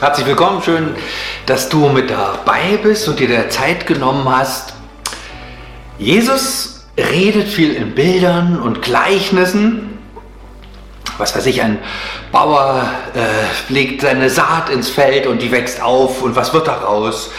Herzlich 0.00 0.26
willkommen, 0.26 0.60
schön, 0.60 0.96
dass 1.46 1.68
du 1.68 1.88
mit 1.88 2.10
dabei 2.10 2.78
bist 2.82 3.08
und 3.08 3.20
dir 3.20 3.28
der 3.28 3.48
Zeit 3.48 3.86
genommen 3.86 4.28
hast. 4.28 4.74
Jesus 5.98 6.84
redet 6.98 7.46
viel 7.46 7.72
in 7.74 7.94
Bildern 7.94 8.60
und 8.60 8.82
Gleichnissen. 8.82 9.98
Was 11.16 11.36
weiß 11.36 11.46
ich, 11.46 11.62
ein 11.62 11.78
Bauer 12.32 12.90
äh, 13.14 13.72
legt 13.72 14.02
seine 14.02 14.30
Saat 14.30 14.68
ins 14.68 14.90
Feld 14.90 15.28
und 15.28 15.40
die 15.40 15.52
wächst 15.52 15.80
auf 15.80 16.22
und 16.22 16.34
was 16.34 16.52
wird 16.52 16.66
daraus? 16.66 17.30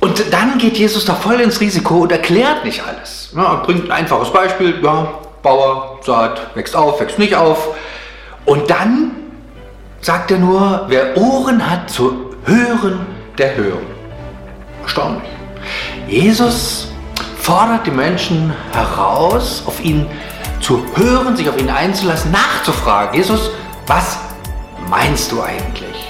Und 0.00 0.32
dann 0.32 0.58
geht 0.58 0.76
Jesus 0.76 1.04
da 1.04 1.14
voll 1.14 1.40
ins 1.40 1.60
Risiko 1.60 1.98
und 1.98 2.10
erklärt 2.10 2.64
nicht 2.64 2.82
alles. 2.84 3.30
Ja, 3.34 3.62
bringt 3.64 3.84
ein 3.84 3.92
einfaches 3.92 4.32
Beispiel, 4.32 4.80
ja, 4.82 5.14
Bauer, 5.42 6.00
Saat 6.04 6.56
wächst 6.56 6.74
auf, 6.74 7.00
wächst 7.00 7.18
nicht 7.18 7.36
auf. 7.36 7.76
Und 8.44 8.70
dann 8.70 9.17
sagt 10.00 10.30
er 10.30 10.38
nur, 10.38 10.84
wer 10.88 11.16
Ohren 11.16 11.68
hat 11.68 11.90
zu 11.90 12.34
hören, 12.44 13.06
der 13.36 13.56
höre. 13.56 13.80
Erstaunlich. 14.82 15.28
Jesus 16.06 16.88
fordert 17.40 17.86
die 17.86 17.90
Menschen 17.90 18.52
heraus, 18.72 19.62
auf 19.66 19.82
ihn 19.82 20.06
zu 20.60 20.84
hören, 20.94 21.36
sich 21.36 21.48
auf 21.48 21.58
ihn 21.58 21.70
einzulassen, 21.70 22.30
nachzufragen. 22.30 23.14
Jesus, 23.14 23.50
was 23.86 24.18
meinst 24.88 25.32
du 25.32 25.42
eigentlich? 25.42 26.08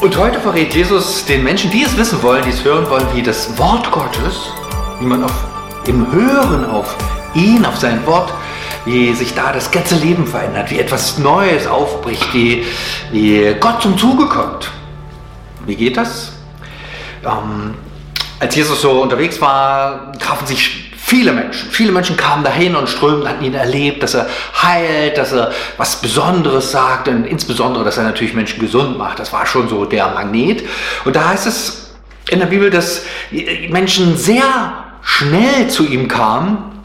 Und 0.00 0.16
heute 0.18 0.38
verrät 0.40 0.74
Jesus 0.74 1.24
den 1.24 1.42
Menschen, 1.42 1.70
die 1.70 1.82
es 1.82 1.96
wissen 1.96 2.22
wollen, 2.22 2.44
die 2.44 2.50
es 2.50 2.62
hören 2.62 2.88
wollen, 2.90 3.06
wie 3.14 3.22
das 3.22 3.58
Wort 3.58 3.90
Gottes, 3.90 4.52
wie 5.00 5.06
man 5.06 5.24
auf, 5.24 5.32
im 5.86 6.12
Hören 6.12 6.64
auf 6.68 6.94
ihn, 7.34 7.64
auf 7.64 7.76
sein 7.76 8.04
Wort 8.06 8.32
wie 8.86 9.12
sich 9.14 9.34
da 9.34 9.52
das 9.52 9.70
ganze 9.70 9.96
Leben 9.96 10.26
verändert, 10.26 10.70
wie 10.70 10.78
etwas 10.78 11.18
Neues 11.18 11.66
aufbricht, 11.66 12.32
wie, 12.32 12.64
wie 13.10 13.54
Gott 13.58 13.82
zum 13.82 13.98
Zuge 13.98 14.26
kommt. 14.26 14.70
Wie 15.66 15.74
geht 15.74 15.96
das? 15.96 16.32
Ähm, 17.24 17.74
als 18.38 18.54
Jesus 18.54 18.80
so 18.80 19.02
unterwegs 19.02 19.40
war, 19.40 20.12
trafen 20.20 20.46
sich 20.46 20.92
viele 20.96 21.32
Menschen. 21.32 21.68
Viele 21.70 21.90
Menschen 21.90 22.16
kamen 22.16 22.44
dahin 22.44 22.76
und 22.76 22.88
strömten, 22.88 23.28
hatten 23.28 23.44
ihn 23.44 23.54
erlebt, 23.54 24.04
dass 24.04 24.14
er 24.14 24.28
heilt, 24.62 25.18
dass 25.18 25.32
er 25.32 25.52
was 25.76 26.00
Besonderes 26.00 26.70
sagt 26.70 27.08
und 27.08 27.24
insbesondere, 27.24 27.84
dass 27.84 27.98
er 27.98 28.04
natürlich 28.04 28.34
Menschen 28.34 28.60
gesund 28.60 28.98
macht. 28.98 29.18
Das 29.18 29.32
war 29.32 29.46
schon 29.46 29.68
so 29.68 29.84
der 29.84 30.08
Magnet. 30.10 30.62
Und 31.04 31.16
da 31.16 31.30
heißt 31.30 31.48
es 31.48 31.90
in 32.28 32.38
der 32.38 32.46
Bibel, 32.46 32.70
dass 32.70 33.02
Menschen 33.68 34.16
sehr 34.16 34.44
schnell 35.02 35.68
zu 35.68 35.84
ihm 35.84 36.06
kamen 36.06 36.76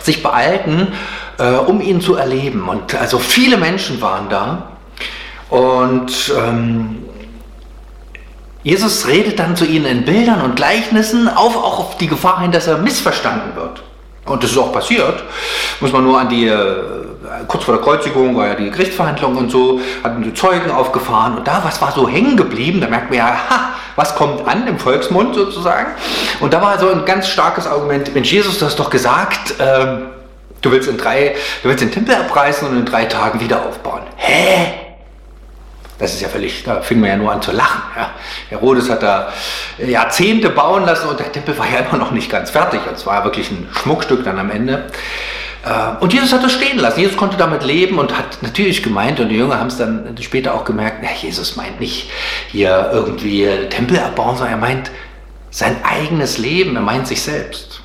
sich 0.00 0.22
beeilten, 0.22 0.88
äh, 1.42 1.56
um 1.56 1.80
ihn 1.80 2.00
zu 2.00 2.14
erleben. 2.14 2.68
Und 2.68 2.94
also 2.94 3.18
viele 3.18 3.56
Menschen 3.56 4.00
waren 4.00 4.28
da. 4.28 4.68
Und 5.50 6.32
ähm, 6.38 7.02
Jesus 8.62 9.08
redet 9.08 9.38
dann 9.40 9.56
zu 9.56 9.64
ihnen 9.64 9.86
in 9.86 10.04
Bildern 10.04 10.40
und 10.42 10.54
Gleichnissen, 10.54 11.28
auf, 11.28 11.56
auch 11.56 11.80
auf 11.80 11.96
die 11.98 12.06
Gefahr 12.06 12.40
hin, 12.40 12.52
dass 12.52 12.68
er 12.68 12.78
missverstanden 12.78 13.56
wird. 13.56 13.82
Und 14.24 14.44
das 14.44 14.52
ist 14.52 14.58
auch 14.58 14.72
passiert. 14.72 15.24
Muss 15.80 15.92
man 15.92 16.04
nur 16.04 16.20
an 16.20 16.28
die, 16.28 16.46
äh, 16.46 16.76
kurz 17.48 17.64
vor 17.64 17.74
der 17.74 17.82
Kreuzigung 17.82 18.36
war 18.36 18.46
ja 18.46 18.54
die 18.54 18.70
Gerichtsverhandlung 18.70 19.36
und 19.36 19.50
so, 19.50 19.80
hatten 20.04 20.22
die 20.22 20.32
Zeugen 20.32 20.70
aufgefahren 20.70 21.38
und 21.38 21.46
da, 21.46 21.60
was 21.64 21.82
war 21.82 21.90
so 21.90 22.08
hängen 22.08 22.36
geblieben? 22.36 22.80
Da 22.80 22.86
merkt 22.86 23.10
man 23.10 23.18
ja, 23.18 23.26
ha, 23.50 23.70
was 23.96 24.14
kommt 24.14 24.46
an 24.46 24.68
im 24.68 24.78
Volksmund 24.78 25.34
sozusagen. 25.34 25.88
Und 26.38 26.54
da 26.54 26.62
war 26.62 26.78
so 26.78 26.88
ein 26.88 27.04
ganz 27.04 27.26
starkes 27.26 27.66
Argument, 27.66 28.14
Mensch, 28.14 28.30
Jesus, 28.30 28.60
du 28.60 28.66
hast 28.66 28.78
doch 28.78 28.90
gesagt, 28.90 29.58
äh, 29.58 29.96
du 30.62 30.70
willst 30.70 30.88
in 30.88 30.96
drei, 30.96 31.34
du 31.62 31.68
willst 31.68 31.82
den 31.82 31.92
Tempel 31.92 32.14
abreißen 32.14 32.66
und 32.66 32.76
in 32.76 32.84
drei 32.84 33.04
Tagen 33.04 33.40
wieder 33.40 33.66
aufbauen. 33.66 34.02
Hä? 34.16 34.74
Das 35.98 36.14
ist 36.14 36.20
ja 36.20 36.28
völlig, 36.28 36.64
da 36.64 36.80
fing 36.80 37.00
man 37.00 37.10
ja 37.10 37.16
nur 37.16 37.30
an 37.30 37.42
zu 37.42 37.52
lachen. 37.52 37.82
Ja. 37.94 38.10
Herodes 38.48 38.90
hat 38.90 39.02
da 39.04 39.32
Jahrzehnte 39.78 40.50
bauen 40.50 40.84
lassen 40.84 41.08
und 41.08 41.20
der 41.20 41.30
Tempel 41.30 41.56
war 41.58 41.66
ja 41.68 41.80
immer 41.80 41.98
noch 41.98 42.10
nicht 42.10 42.30
ganz 42.30 42.50
fertig. 42.50 42.80
Und 42.88 42.94
es 42.94 43.06
war 43.06 43.22
wirklich 43.22 43.50
ein 43.50 43.68
Schmuckstück 43.72 44.24
dann 44.24 44.38
am 44.38 44.50
Ende. 44.50 44.86
Äh, 45.64 46.02
und 46.02 46.12
Jesus 46.12 46.32
hat 46.32 46.42
das 46.42 46.52
stehen 46.52 46.78
lassen. 46.78 47.00
Jesus 47.00 47.16
konnte 47.16 47.36
damit 47.36 47.62
leben 47.62 47.98
und 47.98 48.16
hat 48.16 48.42
natürlich 48.42 48.82
gemeint, 48.82 49.20
und 49.20 49.28
die 49.28 49.36
Jünger 49.36 49.60
haben 49.60 49.68
es 49.68 49.76
dann 49.76 50.16
später 50.20 50.54
auch 50.54 50.64
gemerkt, 50.64 50.98
na, 51.02 51.08
Jesus 51.12 51.54
meint 51.56 51.78
nicht 51.78 52.10
hier 52.48 52.90
irgendwie 52.92 53.46
Tempel 53.70 54.00
abbauen, 54.00 54.36
sondern 54.36 54.54
er 54.54 54.60
meint 54.60 54.90
sein 55.50 55.76
eigenes 55.84 56.38
Leben, 56.38 56.74
er 56.74 56.82
meint 56.82 57.06
sich 57.06 57.22
selbst. 57.22 57.81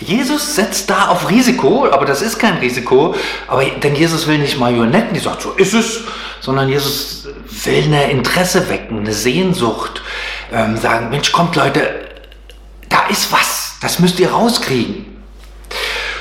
Jesus 0.00 0.54
setzt 0.56 0.90
da 0.90 1.08
auf 1.08 1.30
Risiko, 1.30 1.88
aber 1.90 2.04
das 2.04 2.20
ist 2.20 2.38
kein 2.38 2.58
Risiko, 2.58 3.14
aber 3.48 3.64
denn 3.64 3.94
Jesus 3.94 4.26
will 4.26 4.38
nicht 4.38 4.58
Marionetten, 4.58 5.14
die 5.14 5.20
sagt, 5.20 5.40
so 5.42 5.52
ist 5.52 5.72
es, 5.72 6.02
sondern 6.40 6.68
Jesus 6.68 7.26
will 7.64 7.84
eine 7.84 8.10
Interesse 8.10 8.68
wecken, 8.68 9.00
eine 9.00 9.14
Sehnsucht, 9.14 10.02
ähm, 10.52 10.76
sagen, 10.76 11.08
Mensch, 11.08 11.32
kommt 11.32 11.56
Leute, 11.56 11.80
da 12.90 13.06
ist 13.08 13.32
was, 13.32 13.76
das 13.80 13.98
müsst 13.98 14.20
ihr 14.20 14.30
rauskriegen. 14.30 15.06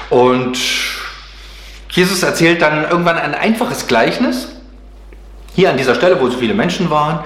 Und 0.10 0.58
Jesus 1.90 2.24
erzählt 2.24 2.62
dann 2.62 2.90
irgendwann 2.90 3.18
ein 3.18 3.36
einfaches 3.36 3.88
Gleichnis, 3.88 4.50
hier 5.54 5.70
an 5.70 5.78
dieser 5.78 5.96
Stelle, 5.96 6.20
wo 6.22 6.30
so 6.30 6.38
viele 6.38 6.54
Menschen 6.54 6.90
waren. 6.90 7.24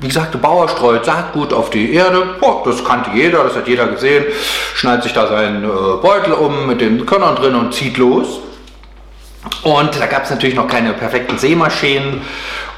Wie 0.00 0.08
gesagt, 0.08 0.32
der 0.32 0.38
Bauer 0.38 0.66
streut 0.68 1.04
Saatgut 1.04 1.52
auf 1.52 1.68
die 1.68 1.92
Erde. 1.92 2.36
Oh, 2.40 2.62
das 2.64 2.82
kannte 2.82 3.10
jeder, 3.14 3.44
das 3.44 3.54
hat 3.54 3.68
jeder 3.68 3.86
gesehen. 3.86 4.24
Schneidet 4.74 5.02
sich 5.04 5.12
da 5.12 5.26
seinen 5.26 5.62
äh, 5.62 5.68
Beutel 6.00 6.32
um 6.32 6.66
mit 6.66 6.80
den 6.80 7.04
Körnern 7.04 7.36
drin 7.36 7.54
und 7.54 7.74
zieht 7.74 7.98
los. 7.98 8.40
Und 9.62 10.00
da 10.00 10.06
gab 10.06 10.24
es 10.24 10.30
natürlich 10.30 10.54
noch 10.54 10.68
keine 10.68 10.94
perfekten 10.94 11.36
Seemaschinen. 11.38 12.22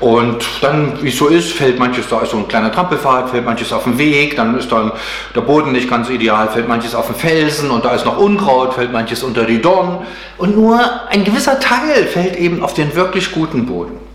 Und 0.00 0.44
dann, 0.62 1.00
wie 1.02 1.10
es 1.10 1.16
so 1.16 1.28
ist, 1.28 1.52
fällt 1.52 1.78
manches, 1.78 2.08
da 2.08 2.20
ist 2.22 2.32
so 2.32 2.38
ein 2.38 2.48
kleiner 2.48 2.72
Trampelpfad, 2.72 3.30
fällt 3.30 3.44
manches 3.44 3.72
auf 3.72 3.84
den 3.84 3.98
Weg, 3.98 4.34
dann 4.34 4.58
ist 4.58 4.72
dann 4.72 4.90
der 5.36 5.42
Boden 5.42 5.70
nicht 5.70 5.88
ganz 5.88 6.10
ideal, 6.10 6.48
fällt 6.48 6.66
manches 6.66 6.96
auf 6.96 7.06
den 7.06 7.14
Felsen 7.14 7.70
und 7.70 7.84
da 7.84 7.94
ist 7.94 8.04
noch 8.04 8.18
Unkraut, 8.18 8.74
fällt 8.74 8.92
manches 8.92 9.22
unter 9.22 9.44
die 9.44 9.62
Dornen. 9.62 9.98
Und 10.38 10.56
nur 10.56 10.80
ein 11.08 11.22
gewisser 11.22 11.60
Teil 11.60 12.04
fällt 12.06 12.34
eben 12.36 12.64
auf 12.64 12.74
den 12.74 12.96
wirklich 12.96 13.30
guten 13.30 13.66
Boden. 13.66 14.11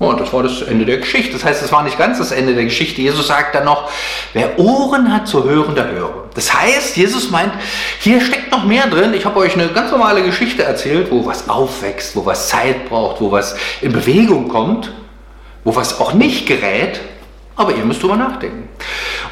Und 0.00 0.18
das 0.18 0.32
war 0.32 0.42
das 0.42 0.62
Ende 0.62 0.86
der 0.86 0.96
Geschichte. 0.96 1.34
Das 1.34 1.44
heißt, 1.44 1.62
es 1.62 1.70
war 1.72 1.82
nicht 1.82 1.98
ganz 1.98 2.16
das 2.16 2.32
Ende 2.32 2.54
der 2.54 2.64
Geschichte. 2.64 3.02
Jesus 3.02 3.26
sagt 3.26 3.54
dann 3.54 3.66
noch, 3.66 3.90
wer 4.32 4.58
Ohren 4.58 5.12
hat 5.12 5.28
zu 5.28 5.44
hören, 5.44 5.74
der 5.74 5.90
höre. 5.90 6.24
Das 6.34 6.54
heißt, 6.54 6.96
Jesus 6.96 7.30
meint, 7.30 7.52
hier 7.98 8.22
steckt 8.22 8.50
noch 8.50 8.64
mehr 8.64 8.86
drin. 8.86 9.12
Ich 9.12 9.26
habe 9.26 9.38
euch 9.38 9.52
eine 9.52 9.68
ganz 9.68 9.90
normale 9.90 10.22
Geschichte 10.22 10.62
erzählt, 10.62 11.10
wo 11.10 11.26
was 11.26 11.50
aufwächst, 11.50 12.16
wo 12.16 12.24
was 12.24 12.48
Zeit 12.48 12.88
braucht, 12.88 13.20
wo 13.20 13.30
was 13.30 13.54
in 13.82 13.92
Bewegung 13.92 14.48
kommt, 14.48 14.90
wo 15.64 15.76
was 15.76 16.00
auch 16.00 16.14
nicht 16.14 16.46
gerät. 16.46 16.98
Aber 17.56 17.74
ihr 17.74 17.84
müsst 17.84 18.02
drüber 18.02 18.16
nachdenken. 18.16 18.70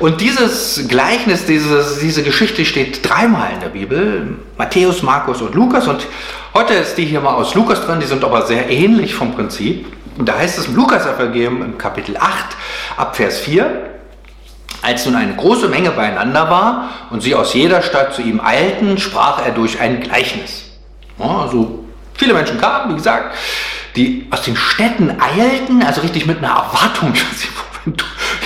Und 0.01 0.21
dieses 0.21 0.87
Gleichnis, 0.87 1.47
dieses, 1.47 2.01
diese 2.01 2.23
Geschichte 2.23 2.67
steht 2.67 3.09
dreimal 3.09 3.53
in 3.55 3.61
der 3.61 3.71
Bibel. 3.71 4.37
Matthäus, 4.59 5.03
Markus 5.03 5.41
und 5.41 5.55
Lukas. 5.55 5.89
Und 5.89 6.07
heute 6.53 6.75
ist 6.75 6.99
die 6.99 7.07
hier 7.07 7.23
mal 7.23 7.37
aus 7.37 7.55
Lukas 7.55 7.87
drin. 7.87 8.01
Die 8.01 8.07
sind 8.07 8.23
aber 8.23 8.45
sehr 8.45 8.69
ähnlich 8.69 9.15
vom 9.15 9.35
Prinzip. 9.35 9.87
Und 10.19 10.29
da 10.29 10.37
heißt 10.37 10.59
es 10.59 10.67
im 10.67 10.75
Lukas-Evangelium 10.75 11.63
im 11.63 11.79
Kapitel 11.79 12.17
8 12.17 12.33
ab 12.97 13.17
Vers 13.17 13.39
4, 13.39 13.89
als 14.83 15.07
nun 15.07 15.15
eine 15.15 15.35
große 15.37 15.69
Menge 15.69 15.93
beieinander 15.93 16.51
war 16.51 16.91
und 17.11 17.23
sie 17.23 17.37
aus 17.37 17.55
jeder 17.55 17.83
Stadt 17.83 18.15
zu 18.15 18.23
ihm 18.23 18.41
eilten, 18.41 18.99
sprach 18.99 19.45
er 19.45 19.53
durch 19.53 19.81
ein 19.81 20.01
Gleichnis. 20.01 20.65
Ja, 21.19 21.43
also 21.43 21.85
viele 22.15 22.35
Menschen 22.35 22.61
kamen, 22.61 22.91
wie 22.93 22.97
gesagt, 22.97 23.37
die 23.95 24.27
aus 24.31 24.43
den 24.43 24.57
Städten 24.57 25.17
eilten, 25.21 25.85
also 25.85 26.01
richtig 26.01 26.27
mit 26.27 26.39
einer 26.39 26.49
Erwartung. 26.49 27.15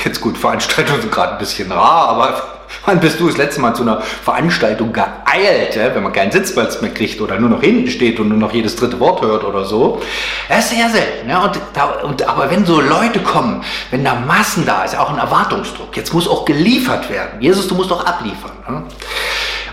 Jetzt 0.05 0.21
gut, 0.21 0.37
Veranstaltungen 0.37 1.01
sind 1.01 1.13
gerade 1.13 1.33
ein 1.33 1.39
bisschen 1.39 1.73
rar, 1.73 2.09
aber 2.09 2.52
Wann 2.85 2.99
bist 2.99 3.21
du 3.21 3.29
das 3.29 3.37
letzte 3.37 3.61
Mal 3.61 3.75
zu 3.75 3.83
einer 3.83 4.01
Veranstaltung 4.01 4.93
geeilt, 4.93 5.77
wenn 5.77 6.03
man 6.03 6.13
keinen 6.13 6.33
Sitzplatz 6.33 6.81
mehr 6.81 6.93
kriegt 6.93 7.21
oder 7.21 7.39
nur 7.39 7.49
noch 7.49 7.61
hinten 7.61 7.89
steht 7.89 8.19
und 8.19 8.29
nur 8.29 8.39
noch 8.39 8.53
jedes 8.53 8.75
dritte 8.75 8.99
Wort 8.99 9.23
hört 9.23 9.45
oder 9.45 9.65
so? 9.65 10.03
Das 10.49 10.65
ist 10.65 10.71
sehr 10.71 10.89
selten. 10.89 11.31
Und, 11.31 11.61
da, 11.75 11.85
und, 12.03 12.29
aber 12.29 12.51
wenn 12.51 12.67
so 12.67 12.81
Leute 12.81 13.21
kommen, 13.21 13.63
wenn 13.93 14.03
da 14.03 14.17
Massen 14.17 14.67
da 14.67 14.83
ist, 14.83 14.99
auch 14.99 15.11
ein 15.11 15.19
Erwartungsdruck, 15.19 15.97
jetzt 15.97 16.13
muss 16.13 16.27
auch 16.27 16.45
geliefert 16.45 17.09
werden. 17.09 17.41
Jesus, 17.41 17.69
du 17.69 17.77
musst 17.77 17.91
doch 17.91 18.05
abliefern. 18.05 18.51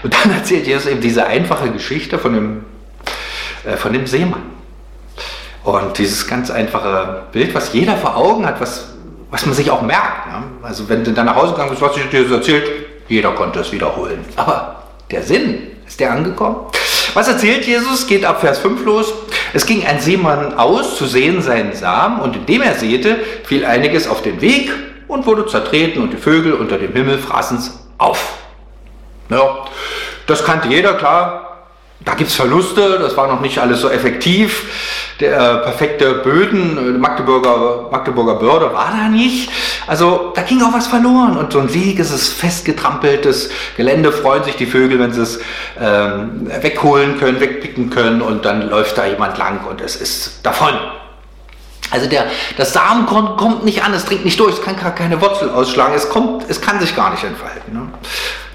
Und 0.03 0.13
dann 0.13 0.31
erzählt 0.31 0.67
Jesus 0.67 0.85
eben 0.85 1.01
diese 1.01 1.25
einfache 1.25 1.71
Geschichte 1.71 2.19
von 2.19 2.33
dem, 2.33 2.65
äh, 3.65 3.75
von 3.75 3.91
dem 3.91 4.05
Seemann. 4.05 4.43
Und 5.63 5.97
dieses 5.97 6.27
ganz 6.27 6.51
einfache 6.51 7.23
Bild, 7.31 7.55
was 7.55 7.73
jeder 7.73 7.97
vor 7.97 8.15
Augen 8.15 8.45
hat, 8.45 8.61
was, 8.61 8.93
was 9.31 9.45
man 9.47 9.55
sich 9.55 9.71
auch 9.71 9.81
merkt. 9.81 10.27
Ne? 10.27 10.43
Also 10.61 10.87
wenn 10.89 11.03
du 11.03 11.11
dann 11.11 11.25
nach 11.25 11.35
Hause 11.35 11.51
gegangen 11.53 11.71
bist, 11.71 11.81
was 11.81 11.97
ich 11.97 12.07
dir 12.09 12.31
erzählt, 12.31 12.88
jeder 13.09 13.31
konnte 13.31 13.59
es 13.59 13.71
wiederholen. 13.71 14.23
Aber 14.35 14.83
der 15.11 15.23
Sinn, 15.23 15.67
ist 15.87 15.99
der 15.99 16.11
angekommen? 16.11 16.67
Was 17.13 17.27
erzählt 17.27 17.65
Jesus? 17.65 18.05
Geht 18.05 18.23
ab 18.23 18.41
Vers 18.41 18.59
5 18.59 18.85
los. 18.85 19.13
Es 19.53 19.65
ging 19.65 19.85
ein 19.85 19.99
Seemann 19.99 20.53
aus, 20.57 20.95
zu 20.95 21.07
sehen 21.07 21.41
seinen 21.41 21.73
Samen, 21.73 22.21
und 22.21 22.35
indem 22.35 22.61
er 22.61 22.75
säte, 22.75 23.17
fiel 23.43 23.65
einiges 23.65 24.07
auf 24.07 24.21
den 24.21 24.39
Weg 24.41 24.71
und 25.07 25.25
wurde 25.25 25.47
zertreten, 25.47 26.01
und 26.01 26.13
die 26.13 26.17
Vögel 26.17 26.53
unter 26.53 26.77
dem 26.77 26.93
Himmel 26.93 27.17
fraßen 27.17 27.57
es 27.57 27.79
auf. 27.97 28.33
Ja, 29.29 29.65
das 30.27 30.45
kannte 30.45 30.67
jeder, 30.67 30.93
klar. 30.93 31.45
Da 32.01 32.13
gibt 32.13 32.29
es 32.29 32.35
Verluste, 32.35 32.99
das 32.99 33.17
war 33.17 33.27
noch 33.27 33.41
nicht 33.41 33.59
alles 33.59 33.81
so 33.81 33.89
effektiv. 33.89 34.65
Der 35.19 35.33
äh, 35.33 35.57
perfekte 35.63 36.13
Böden, 36.15 36.77
äh, 36.77 36.97
Magdeburger, 36.97 37.89
Magdeburger 37.91 38.35
Börde 38.35 38.73
war 38.73 38.91
da 38.91 39.09
nicht. 39.09 39.51
Also 39.89 40.33
da 40.35 40.43
ging 40.43 40.61
auch 40.61 40.71
was 40.71 40.85
verloren. 40.85 41.35
Und 41.35 41.51
so 41.51 41.59
ein 41.59 41.73
Weg 41.73 41.97
ist 41.97 42.11
es 42.11 42.29
festgetrampeltes 42.29 43.49
Gelände, 43.75 44.11
freuen 44.11 44.43
sich 44.43 44.55
die 44.55 44.67
Vögel, 44.67 44.99
wenn 44.99 45.11
sie 45.11 45.21
es 45.21 45.39
ähm, 45.81 46.47
wegholen 46.61 47.17
können, 47.17 47.39
wegpicken 47.39 47.89
können 47.89 48.21
und 48.21 48.45
dann 48.45 48.69
läuft 48.69 48.99
da 48.99 49.07
jemand 49.07 49.39
lang 49.39 49.65
und 49.67 49.81
es 49.81 49.95
ist 49.95 50.45
davon. 50.45 50.75
Also 51.89 52.07
der, 52.07 52.27
das 52.55 52.71
Samenkorn 52.71 53.35
kommt 53.35 53.65
nicht 53.65 53.83
an, 53.83 53.91
es 53.95 54.05
dringt 54.05 54.25
nicht 54.25 54.39
durch, 54.39 54.59
es 54.59 54.61
kann 54.61 54.79
gar 54.79 54.93
keine 54.93 55.19
Wurzel 55.21 55.49
ausschlagen, 55.49 55.95
es, 55.95 56.07
kommt, 56.07 56.47
es 56.47 56.61
kann 56.61 56.79
sich 56.79 56.95
gar 56.95 57.09
nicht 57.09 57.23
entfalten. 57.23 57.73
Ne? 57.73 57.87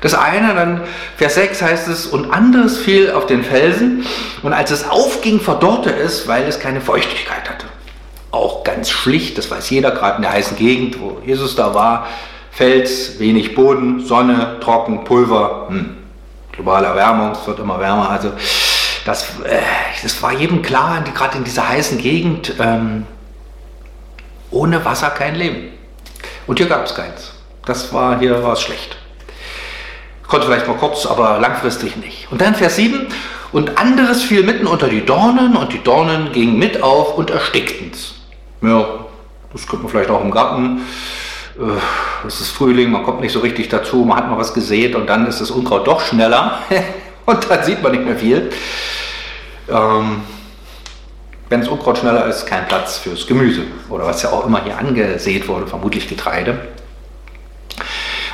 Das 0.03 0.15
eine, 0.15 0.55
dann 0.55 0.83
Vers 1.17 1.35
6 1.35 1.63
heißt 1.63 1.89
es, 1.89 2.07
und 2.07 2.33
anderes 2.33 2.79
fiel 2.79 3.11
auf 3.11 3.27
den 3.27 3.43
Felsen, 3.43 4.07
und 4.45 4.53
als 4.53 4.71
es 4.71 4.89
aufging, 4.89 5.41
verdorrte 5.41 5.93
es, 5.93 6.29
weil 6.29 6.45
es 6.45 6.61
keine 6.61 6.81
Feuchtigkeit 6.81 7.51
hatte. 7.51 7.67
Auch 8.35 8.65
ganz 8.65 8.91
schlicht, 8.91 9.39
das 9.39 9.49
weiß 9.49 9.71
jeder, 9.71 9.93
gerade 9.93 10.17
in 10.17 10.23
der 10.23 10.33
heißen 10.33 10.57
Gegend, 10.57 11.01
wo 11.01 11.21
Jesus 11.25 11.55
da 11.55 11.73
war, 11.73 12.09
Fels, 12.51 13.21
wenig 13.21 13.55
Boden, 13.55 14.05
Sonne, 14.05 14.59
trocken, 14.61 15.05
Pulver, 15.05 15.67
hm. 15.69 15.97
globale 16.51 16.89
Erwärmung, 16.89 17.31
es 17.31 17.47
wird 17.47 17.61
immer 17.61 17.79
wärmer, 17.79 18.11
also 18.11 18.33
das, 19.05 19.41
äh, 19.45 19.61
das 20.03 20.21
war 20.21 20.33
jedem 20.33 20.63
klar, 20.63 21.01
gerade 21.15 21.39
in 21.39 21.45
dieser 21.45 21.69
heißen 21.69 21.99
Gegend, 21.99 22.55
ähm, 22.59 23.07
ohne 24.51 24.85
Wasser 24.85 25.11
kein 25.11 25.37
Leben. 25.37 25.69
Und 26.49 26.59
hier 26.59 26.67
gab 26.67 26.87
es 26.87 26.95
keins. 26.95 27.35
Das 27.67 27.93
war, 27.93 28.19
hier 28.19 28.43
war 28.43 28.55
es 28.55 28.63
schlecht. 28.63 28.97
Konnte 30.27 30.49
vielleicht 30.49 30.67
mal 30.67 30.77
kurz, 30.77 31.07
aber 31.07 31.39
langfristig 31.39 31.97
nicht. 31.97 32.27
Und 32.33 32.41
dann 32.41 32.57
Vers 32.57 32.75
7. 32.77 33.07
Und 33.53 33.79
anderes 33.79 34.25
fiel 34.25 34.43
mitten 34.43 34.67
unter 34.67 34.89
die 34.89 35.07
Dornen 35.07 35.55
und 35.55 35.73
die 35.73 35.83
Dornen 35.83 36.33
gingen 36.33 36.59
mit 36.59 36.83
auf 36.83 37.17
und 37.17 37.31
erstickten 37.31 37.93
es. 37.93 38.24
Ja, 38.65 38.87
das 39.53 39.67
könnte 39.67 39.85
man 39.85 39.93
vielleicht 39.93 40.11
auch 40.11 40.23
im 40.23 40.31
Garten. 40.31 40.81
Äh, 41.59 42.27
es 42.27 42.41
ist 42.41 42.51
Frühling, 42.51 42.91
man 42.91 43.05
kommt 43.05 43.21
nicht 43.21 43.33
so 43.33 43.41
richtig 43.41 43.69
dazu, 43.69 44.05
man 44.05 44.17
hat 44.17 44.31
mal 44.31 44.39
was 44.39 44.55
gesät 44.55 44.95
und 44.95 45.07
dann 45.07 45.27
ist 45.27 45.41
das 45.41 45.51
Unkraut 45.51 45.87
doch 45.87 46.01
schneller 46.01 46.59
und 47.27 47.51
dann 47.51 47.63
sieht 47.63 47.83
man 47.83 47.93
nicht 47.93 48.05
mehr 48.05 48.17
viel. 48.17 48.51
Ähm, 49.69 50.23
wenn 51.51 51.61
das 51.61 51.69
Unkraut 51.69 51.99
schneller 51.99 52.27
ist, 52.27 52.47
kein 52.47 52.67
Platz 52.67 52.99
fürs 52.99 53.27
Gemüse 53.27 53.63
oder 53.91 54.07
was 54.07 54.23
ja 54.23 54.31
auch 54.31 54.47
immer 54.47 54.65
hier 54.65 54.79
angesät 54.79 55.47
wurde, 55.47 55.67
vermutlich 55.67 56.09
Getreide. 56.09 56.69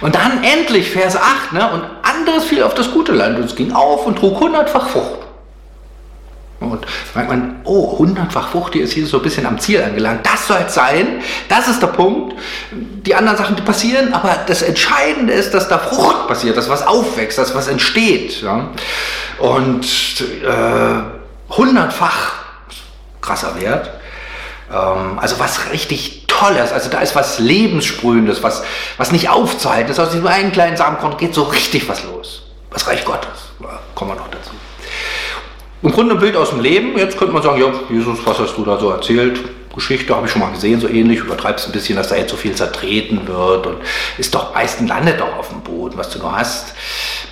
Und 0.00 0.14
dann 0.14 0.42
endlich 0.42 0.90
Vers 0.90 1.16
8, 1.16 1.52
ne? 1.52 1.70
und 1.72 1.82
anderes 2.02 2.44
fiel 2.44 2.62
auf 2.62 2.74
das 2.74 2.90
gute 2.92 3.12
Land 3.12 3.36
und 3.36 3.44
es 3.44 3.56
ging 3.56 3.72
auf 3.72 4.06
und 4.06 4.16
trug 4.16 4.40
hundertfach 4.40 4.88
Frucht. 4.88 5.18
Und 6.84 7.16
merkt 7.16 7.30
man, 7.30 7.60
oh, 7.64 7.98
hundertfach 7.98 8.48
Frucht, 8.48 8.74
die 8.74 8.80
ist 8.80 8.92
hier 8.92 9.06
so 9.06 9.18
ein 9.18 9.22
bisschen 9.22 9.46
am 9.46 9.58
Ziel 9.58 9.82
angelangt. 9.82 10.26
Das 10.26 10.46
soll 10.46 10.58
es 10.66 10.74
sein, 10.74 11.22
das 11.48 11.68
ist 11.68 11.80
der 11.80 11.88
Punkt. 11.88 12.34
Die 12.72 13.14
anderen 13.14 13.38
Sachen, 13.38 13.56
die 13.56 13.62
passieren, 13.62 14.12
aber 14.12 14.38
das 14.46 14.62
Entscheidende 14.62 15.32
ist, 15.32 15.52
dass 15.52 15.68
da 15.68 15.78
Frucht 15.78 16.28
passiert, 16.28 16.56
dass 16.56 16.68
was 16.68 16.86
aufwächst, 16.86 17.38
dass 17.38 17.54
was 17.54 17.68
entsteht. 17.68 18.42
Ja? 18.42 18.70
Und 19.38 19.84
äh, 20.44 21.54
hundertfach 21.54 22.32
krasser 23.20 23.60
Wert. 23.60 23.90
Ähm, 24.72 25.18
also 25.18 25.38
was 25.38 25.70
richtig 25.72 26.24
Tolles, 26.26 26.72
also 26.72 26.88
da 26.88 27.00
ist 27.00 27.14
was 27.14 27.38
Lebenssprühendes, 27.38 28.42
was, 28.42 28.62
was 28.96 29.12
nicht 29.12 29.28
aufzuhalten 29.28 29.90
ist. 29.90 29.98
Aus 29.98 30.10
diesem 30.10 30.26
einen 30.26 30.52
kleinen 30.52 30.76
Samenkorn 30.76 31.16
geht 31.18 31.34
so 31.34 31.42
richtig 31.42 31.88
was 31.88 32.04
los. 32.04 32.44
Das 32.70 32.86
Reich 32.86 33.04
Gottes. 33.04 33.50
Kommen 33.94 34.12
wir 34.12 34.14
noch 34.14 34.28
dazu. 34.28 34.52
Im 35.82 35.92
Grunde 35.92 36.14
ein 36.14 36.20
Bild 36.20 36.36
aus 36.36 36.50
dem 36.50 36.60
Leben. 36.60 36.98
Jetzt 36.98 37.16
könnte 37.16 37.32
man 37.32 37.42
sagen, 37.42 37.60
ja, 37.60 37.72
Jesus, 37.88 38.18
was 38.24 38.38
hast 38.38 38.56
du 38.56 38.64
da 38.64 38.78
so 38.78 38.90
erzählt? 38.90 39.40
Geschichte 39.74 40.14
habe 40.14 40.26
ich 40.26 40.32
schon 40.32 40.42
mal 40.42 40.50
gesehen, 40.50 40.80
so 40.80 40.88
ähnlich, 40.88 41.20
übertreibst 41.20 41.66
ein 41.66 41.72
bisschen, 41.72 41.96
dass 41.96 42.08
da 42.08 42.16
jetzt 42.16 42.30
so 42.30 42.36
viel 42.36 42.54
zertreten 42.54 43.26
wird 43.26 43.66
und 43.66 43.76
ist 44.18 44.34
doch 44.34 44.52
meistens 44.52 44.88
landet 44.88 45.20
doch 45.20 45.38
auf 45.38 45.48
dem 45.48 45.60
Boden, 45.60 45.96
was 45.96 46.10
du 46.10 46.18
noch 46.18 46.32
hast. 46.32 46.74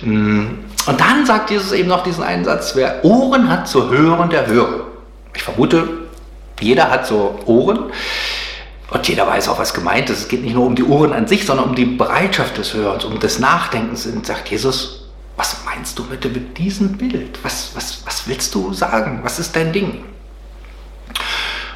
Mm. 0.01 0.47
Und 0.87 0.99
dann 0.99 1.25
sagt 1.25 1.51
Jesus 1.51 1.73
eben 1.73 1.89
noch 1.89 2.03
diesen 2.03 2.23
einen 2.23 2.45
Satz, 2.45 2.75
wer 2.75 3.03
Ohren 3.03 3.49
hat 3.49 3.67
zu 3.67 3.89
hören, 3.89 4.29
der 4.29 4.47
höre. 4.47 4.87
Ich 5.35 5.43
vermute, 5.43 5.87
jeder 6.59 6.89
hat 6.89 7.05
so 7.05 7.37
Ohren. 7.45 7.91
Und 8.91 9.07
jeder 9.07 9.27
weiß 9.27 9.49
auch, 9.49 9.59
was 9.59 9.73
gemeint 9.73 10.09
ist. 10.09 10.19
Es 10.21 10.27
geht 10.27 10.43
nicht 10.43 10.55
nur 10.55 10.65
um 10.65 10.73
die 10.73 10.83
Ohren 10.83 11.13
an 11.13 11.27
sich, 11.27 11.45
sondern 11.45 11.69
um 11.69 11.75
die 11.75 11.85
Bereitschaft 11.85 12.57
des 12.57 12.73
Hörens, 12.73 13.05
um 13.05 13.19
des 13.19 13.37
Nachdenkens. 13.37 14.07
Und 14.07 14.25
sagt 14.25 14.49
Jesus, 14.49 14.98
was 15.39 15.63
meinst 15.63 15.97
du 15.97 16.03
bitte 16.03 16.27
mit 16.27 16.57
diesem 16.57 16.97
Bild? 16.97 17.39
Was, 17.43 17.71
was, 17.73 18.01
was 18.05 18.27
willst 18.27 18.53
du 18.53 18.73
sagen? 18.73 19.21
Was 19.23 19.39
ist 19.39 19.55
dein 19.55 19.71
Ding? 19.71 20.03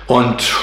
Und 0.06 0.54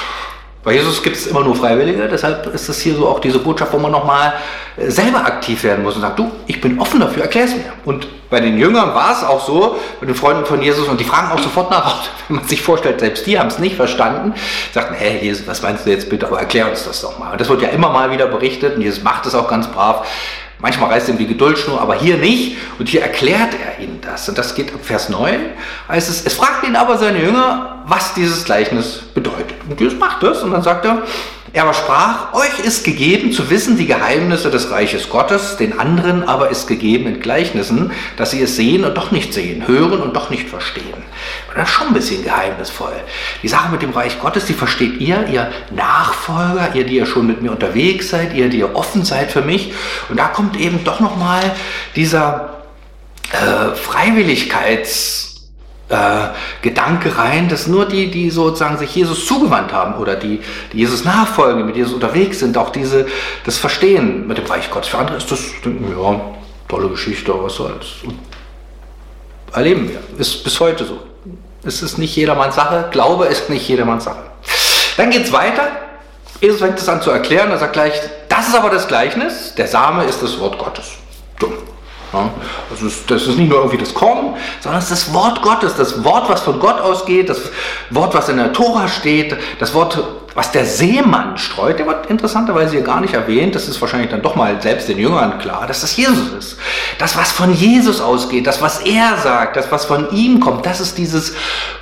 bei 0.63 0.73
Jesus 0.73 1.01
gibt 1.01 1.15
es 1.15 1.25
immer 1.25 1.43
nur 1.43 1.55
Freiwillige, 1.55 2.07
deshalb 2.07 2.45
ist 2.53 2.69
es 2.69 2.79
hier 2.79 2.93
so 2.93 3.07
auch 3.07 3.19
diese 3.19 3.39
Botschaft, 3.39 3.73
wo 3.73 3.79
man 3.79 3.91
nochmal 3.91 4.33
äh, 4.77 4.91
selber 4.91 5.25
aktiv 5.25 5.63
werden 5.63 5.83
muss 5.83 5.95
und 5.95 6.01
sagt, 6.01 6.19
du, 6.19 6.31
ich 6.45 6.61
bin 6.61 6.79
offen 6.79 6.99
dafür, 6.99 7.23
erklär 7.23 7.45
es 7.45 7.55
mir. 7.55 7.73
Und 7.85 8.07
bei 8.29 8.39
den 8.39 8.59
Jüngern 8.59 8.93
war 8.93 9.11
es 9.11 9.23
auch 9.23 9.43
so, 9.43 9.79
mit 9.99 10.07
den 10.07 10.15
Freunden 10.15 10.45
von 10.45 10.61
Jesus, 10.61 10.87
und 10.87 10.99
die 10.99 11.03
fragen 11.03 11.31
auch 11.31 11.41
sofort 11.41 11.71
nach, 11.71 12.03
wenn 12.27 12.37
man 12.37 12.47
sich 12.47 12.61
vorstellt, 12.61 12.99
selbst 12.99 13.25
die 13.25 13.39
haben 13.39 13.47
es 13.47 13.57
nicht 13.57 13.75
verstanden, 13.75 14.35
sagten, 14.71 14.93
hey 14.93 15.17
Jesus, 15.23 15.47
was 15.47 15.63
meinst 15.63 15.87
du 15.87 15.89
jetzt 15.89 16.07
bitte, 16.07 16.27
aber 16.27 16.39
erklär 16.39 16.69
uns 16.69 16.83
das 16.83 17.01
doch 17.01 17.17
mal. 17.17 17.31
Und 17.31 17.41
das 17.41 17.49
wird 17.49 17.63
ja 17.63 17.69
immer 17.69 17.89
mal 17.89 18.11
wieder 18.11 18.27
berichtet 18.27 18.75
und 18.75 18.83
Jesus 18.83 19.01
macht 19.01 19.25
es 19.25 19.33
auch 19.33 19.47
ganz 19.47 19.65
brav. 19.65 20.05
Manchmal 20.61 20.91
reißt 20.91 21.09
ihm 21.09 21.17
die 21.17 21.27
Geduldschnur, 21.27 21.81
aber 21.81 21.95
hier 21.95 22.17
nicht. 22.17 22.57
Und 22.77 22.89
hier 22.89 23.01
erklärt 23.01 23.53
er 23.53 23.83
ihnen 23.83 23.99
das. 24.01 24.29
Und 24.29 24.37
das 24.37 24.55
geht 24.55 24.73
ab 24.73 24.79
Vers 24.83 25.09
9. 25.09 25.39
Heißt 25.87 26.09
es, 26.09 26.25
es 26.25 26.33
fragt 26.33 26.65
ihn 26.67 26.75
aber 26.75 26.97
seine 26.97 27.21
Jünger, 27.21 27.83
was 27.85 28.13
dieses 28.13 28.45
Gleichnis 28.45 29.01
bedeutet. 29.13 29.55
Und 29.69 29.79
Jesus 29.79 29.97
macht 29.97 30.23
das. 30.23 30.43
Und 30.43 30.51
dann 30.51 30.61
sagt 30.61 30.85
er, 30.85 31.03
er 31.53 31.63
aber 31.63 31.73
sprach, 31.73 32.33
euch 32.33 32.59
ist 32.63 32.85
gegeben 32.85 33.33
zu 33.33 33.49
wissen 33.49 33.77
die 33.77 33.85
Geheimnisse 33.85 34.49
des 34.49 34.71
Reiches 34.71 35.09
Gottes, 35.09 35.57
den 35.57 35.79
anderen 35.79 36.23
aber 36.23 36.49
ist 36.49 36.67
gegeben 36.67 37.07
in 37.07 37.19
Gleichnissen, 37.19 37.91
dass 38.15 38.31
sie 38.31 38.41
es 38.41 38.55
sehen 38.55 38.85
und 38.85 38.95
doch 38.95 39.11
nicht 39.11 39.33
sehen, 39.33 39.67
hören 39.67 39.99
und 40.01 40.15
doch 40.15 40.29
nicht 40.29 40.47
verstehen. 40.47 40.93
Und 40.93 41.57
das 41.57 41.67
ist 41.67 41.75
schon 41.75 41.87
ein 41.87 41.93
bisschen 41.93 42.23
geheimnisvoll. 42.23 42.93
Die 43.43 43.49
Sache 43.49 43.69
mit 43.69 43.81
dem 43.81 43.91
Reich 43.91 44.19
Gottes, 44.21 44.45
die 44.45 44.53
versteht 44.53 45.01
ihr, 45.01 45.27
ihr 45.27 45.51
Nachfolger, 45.71 46.73
ihr, 46.73 46.85
die 46.85 46.95
ihr 46.95 47.05
schon 47.05 47.27
mit 47.27 47.41
mir 47.41 47.51
unterwegs 47.51 48.09
seid, 48.09 48.33
ihr, 48.33 48.47
die 48.49 48.59
ihr 48.59 48.73
offen 48.75 49.03
seid 49.03 49.29
für 49.29 49.41
mich. 49.41 49.73
Und 50.07 50.17
da 50.17 50.27
kommt 50.27 50.57
eben 50.57 50.85
doch 50.85 51.01
nochmal 51.01 51.41
dieser 51.95 52.61
äh, 53.33 53.75
Freiwilligkeits- 53.75 55.30
Gedanke 56.61 57.17
rein, 57.17 57.49
dass 57.49 57.67
nur 57.67 57.85
die, 57.85 58.09
die 58.09 58.29
sozusagen 58.29 58.77
sich 58.77 58.95
Jesus 58.95 59.25
zugewandt 59.25 59.73
haben 59.73 59.95
oder 59.95 60.15
die, 60.15 60.39
die 60.71 60.77
Jesus 60.77 61.03
nachfolgen, 61.03 61.65
mit 61.65 61.75
Jesus 61.75 61.93
unterwegs 61.93 62.39
sind, 62.39 62.57
auch 62.57 62.69
diese, 62.69 63.07
das 63.45 63.57
Verstehen 63.57 64.27
mit 64.27 64.37
dem 64.37 64.45
Reich 64.45 64.71
Gottes. 64.71 64.89
Für 64.89 64.99
andere 64.99 65.17
ist 65.17 65.31
das, 65.31 65.41
ja, 65.65 66.21
tolle 66.69 66.89
Geschichte, 66.89 67.33
was 67.35 67.55
soll's. 67.55 67.87
Und 68.05 68.17
erleben 69.53 69.89
wir. 69.89 70.01
Ist 70.17 70.43
bis 70.43 70.59
heute 70.59 70.85
so. 70.85 70.99
Es 71.63 71.81
ist 71.81 71.97
nicht 71.97 72.15
jedermanns 72.15 72.55
Sache. 72.55 72.87
Glaube 72.91 73.25
ist 73.25 73.49
nicht 73.49 73.67
jedermanns 73.67 74.05
Sache. 74.05 74.23
Dann 74.97 75.09
geht 75.09 75.25
es 75.25 75.31
weiter. 75.31 75.67
Jesus 76.39 76.59
fängt 76.59 76.79
es 76.79 76.89
an 76.89 77.01
zu 77.01 77.11
erklären. 77.11 77.51
Er 77.51 77.59
sagt 77.59 77.73
gleich, 77.73 77.93
das 78.29 78.47
ist 78.47 78.55
aber 78.55 78.69
das 78.69 78.87
Gleichnis. 78.87 79.53
Der 79.55 79.67
Same 79.67 80.05
ist 80.05 80.23
das 80.23 80.39
Wort 80.39 80.57
Gottes. 80.57 81.00
Ist, 82.85 83.09
das 83.09 83.25
ist 83.25 83.37
nicht 83.37 83.49
nur 83.49 83.59
irgendwie 83.59 83.77
das 83.77 83.93
Kommen, 83.93 84.35
sondern 84.59 84.79
es 84.79 84.91
ist 84.91 85.07
das 85.07 85.13
Wort 85.13 85.41
Gottes, 85.41 85.75
das 85.75 86.03
Wort, 86.03 86.27
was 86.27 86.41
von 86.41 86.59
Gott 86.59 86.81
ausgeht, 86.81 87.29
das 87.29 87.39
Wort, 87.89 88.13
was 88.13 88.27
in 88.27 88.35
der 88.35 88.51
Tora 88.51 88.89
steht, 88.89 89.37
das 89.59 89.73
Wort, 89.73 89.97
was 90.35 90.51
der 90.51 90.65
Seemann 90.65 91.37
streut, 91.37 91.79
der 91.79 91.87
wird 91.87 92.07
interessanterweise 92.07 92.71
hier 92.71 92.81
gar 92.81 92.99
nicht 92.99 93.13
erwähnt, 93.13 93.55
das 93.55 93.69
ist 93.69 93.79
wahrscheinlich 93.79 94.09
dann 94.09 94.21
doch 94.21 94.35
mal 94.35 94.61
selbst 94.61 94.89
den 94.89 94.97
Jüngern 94.97 95.39
klar, 95.39 95.67
dass 95.67 95.81
das 95.81 95.95
Jesus 95.95 96.33
ist. 96.37 96.57
Das, 96.99 97.15
was 97.15 97.31
von 97.31 97.53
Jesus 97.53 98.01
ausgeht, 98.01 98.45
das, 98.45 98.61
was 98.61 98.79
er 98.79 99.17
sagt, 99.17 99.55
das, 99.55 99.71
was 99.71 99.85
von 99.85 100.11
ihm 100.11 100.41
kommt, 100.41 100.65
das 100.65 100.81
ist 100.81 100.97
dieses 100.97 101.33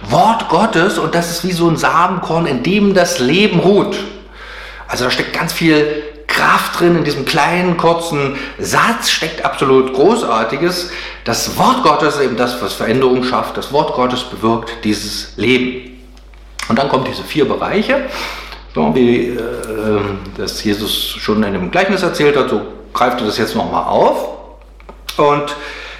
Wort 0.01 0.47
Gottes 0.49 0.99
und 0.99 1.15
das 1.15 1.31
ist 1.31 1.43
wie 1.43 1.53
so 1.53 1.67
ein 1.67 1.77
Samenkorn, 1.77 2.45
in 2.45 2.61
dem 2.61 2.93
das 2.93 3.17
Leben 3.17 3.59
ruht. 3.59 3.97
Also 4.87 5.05
da 5.05 5.11
steckt 5.11 5.33
ganz 5.33 5.53
viel 5.53 6.03
Kraft 6.29 6.79
drin, 6.79 6.95
in 6.95 7.03
diesem 7.03 7.25
kleinen, 7.25 7.75
kurzen 7.75 8.37
Satz 8.57 9.09
steckt 9.09 9.43
absolut 9.43 9.93
Großartiges. 9.93 10.91
Das 11.25 11.57
Wort 11.57 11.83
Gottes 11.83 12.15
ist 12.15 12.21
eben 12.21 12.37
das, 12.37 12.61
was 12.61 12.73
Veränderung 12.73 13.23
schafft. 13.23 13.57
Das 13.57 13.73
Wort 13.73 13.93
Gottes 13.95 14.23
bewirkt 14.23 14.85
dieses 14.85 15.33
Leben. 15.35 15.99
Und 16.69 16.79
dann 16.79 16.87
kommen 16.87 17.03
diese 17.03 17.23
vier 17.23 17.47
Bereiche, 17.47 18.05
so 18.73 18.93
wie 18.95 19.29
äh, 19.29 19.39
das 20.37 20.63
Jesus 20.63 21.15
schon 21.19 21.43
in 21.43 21.53
dem 21.53 21.71
Gleichnis 21.71 22.03
erzählt 22.03 22.37
hat, 22.37 22.49
so 22.49 22.61
greift 22.93 23.19
er 23.19 23.25
das 23.25 23.37
jetzt 23.37 23.55
nochmal 23.55 23.85
auf. 23.85 24.27
Und 25.17 25.55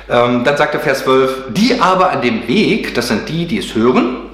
ähm, 0.09 0.43
dann 0.43 0.57
sagt 0.57 0.74
der 0.74 0.81
Vers 0.81 1.03
12, 1.03 1.45
die 1.50 1.81
aber 1.81 2.12
an 2.12 2.21
dem 2.21 2.48
Weg, 2.48 2.93
das 2.93 3.07
sind 3.07 3.27
die, 3.27 3.45
die 3.45 3.57
es 3.57 3.75
hören, 3.75 4.28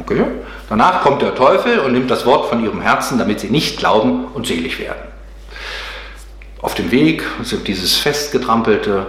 okay, 0.00 0.24
Danach 0.68 1.02
kommt 1.02 1.22
der 1.22 1.34
Teufel 1.34 1.78
und 1.78 1.92
nimmt 1.92 2.10
das 2.10 2.26
Wort 2.26 2.50
von 2.50 2.62
ihrem 2.62 2.82
Herzen, 2.82 3.18
damit 3.18 3.40
sie 3.40 3.48
nicht 3.48 3.78
glauben 3.78 4.26
und 4.26 4.46
selig 4.46 4.78
werden. 4.78 5.02
Auf 6.60 6.74
dem 6.74 6.90
Weg 6.90 7.22
sind 7.42 7.66
dieses 7.66 7.96
festgetrampelte 7.96 9.06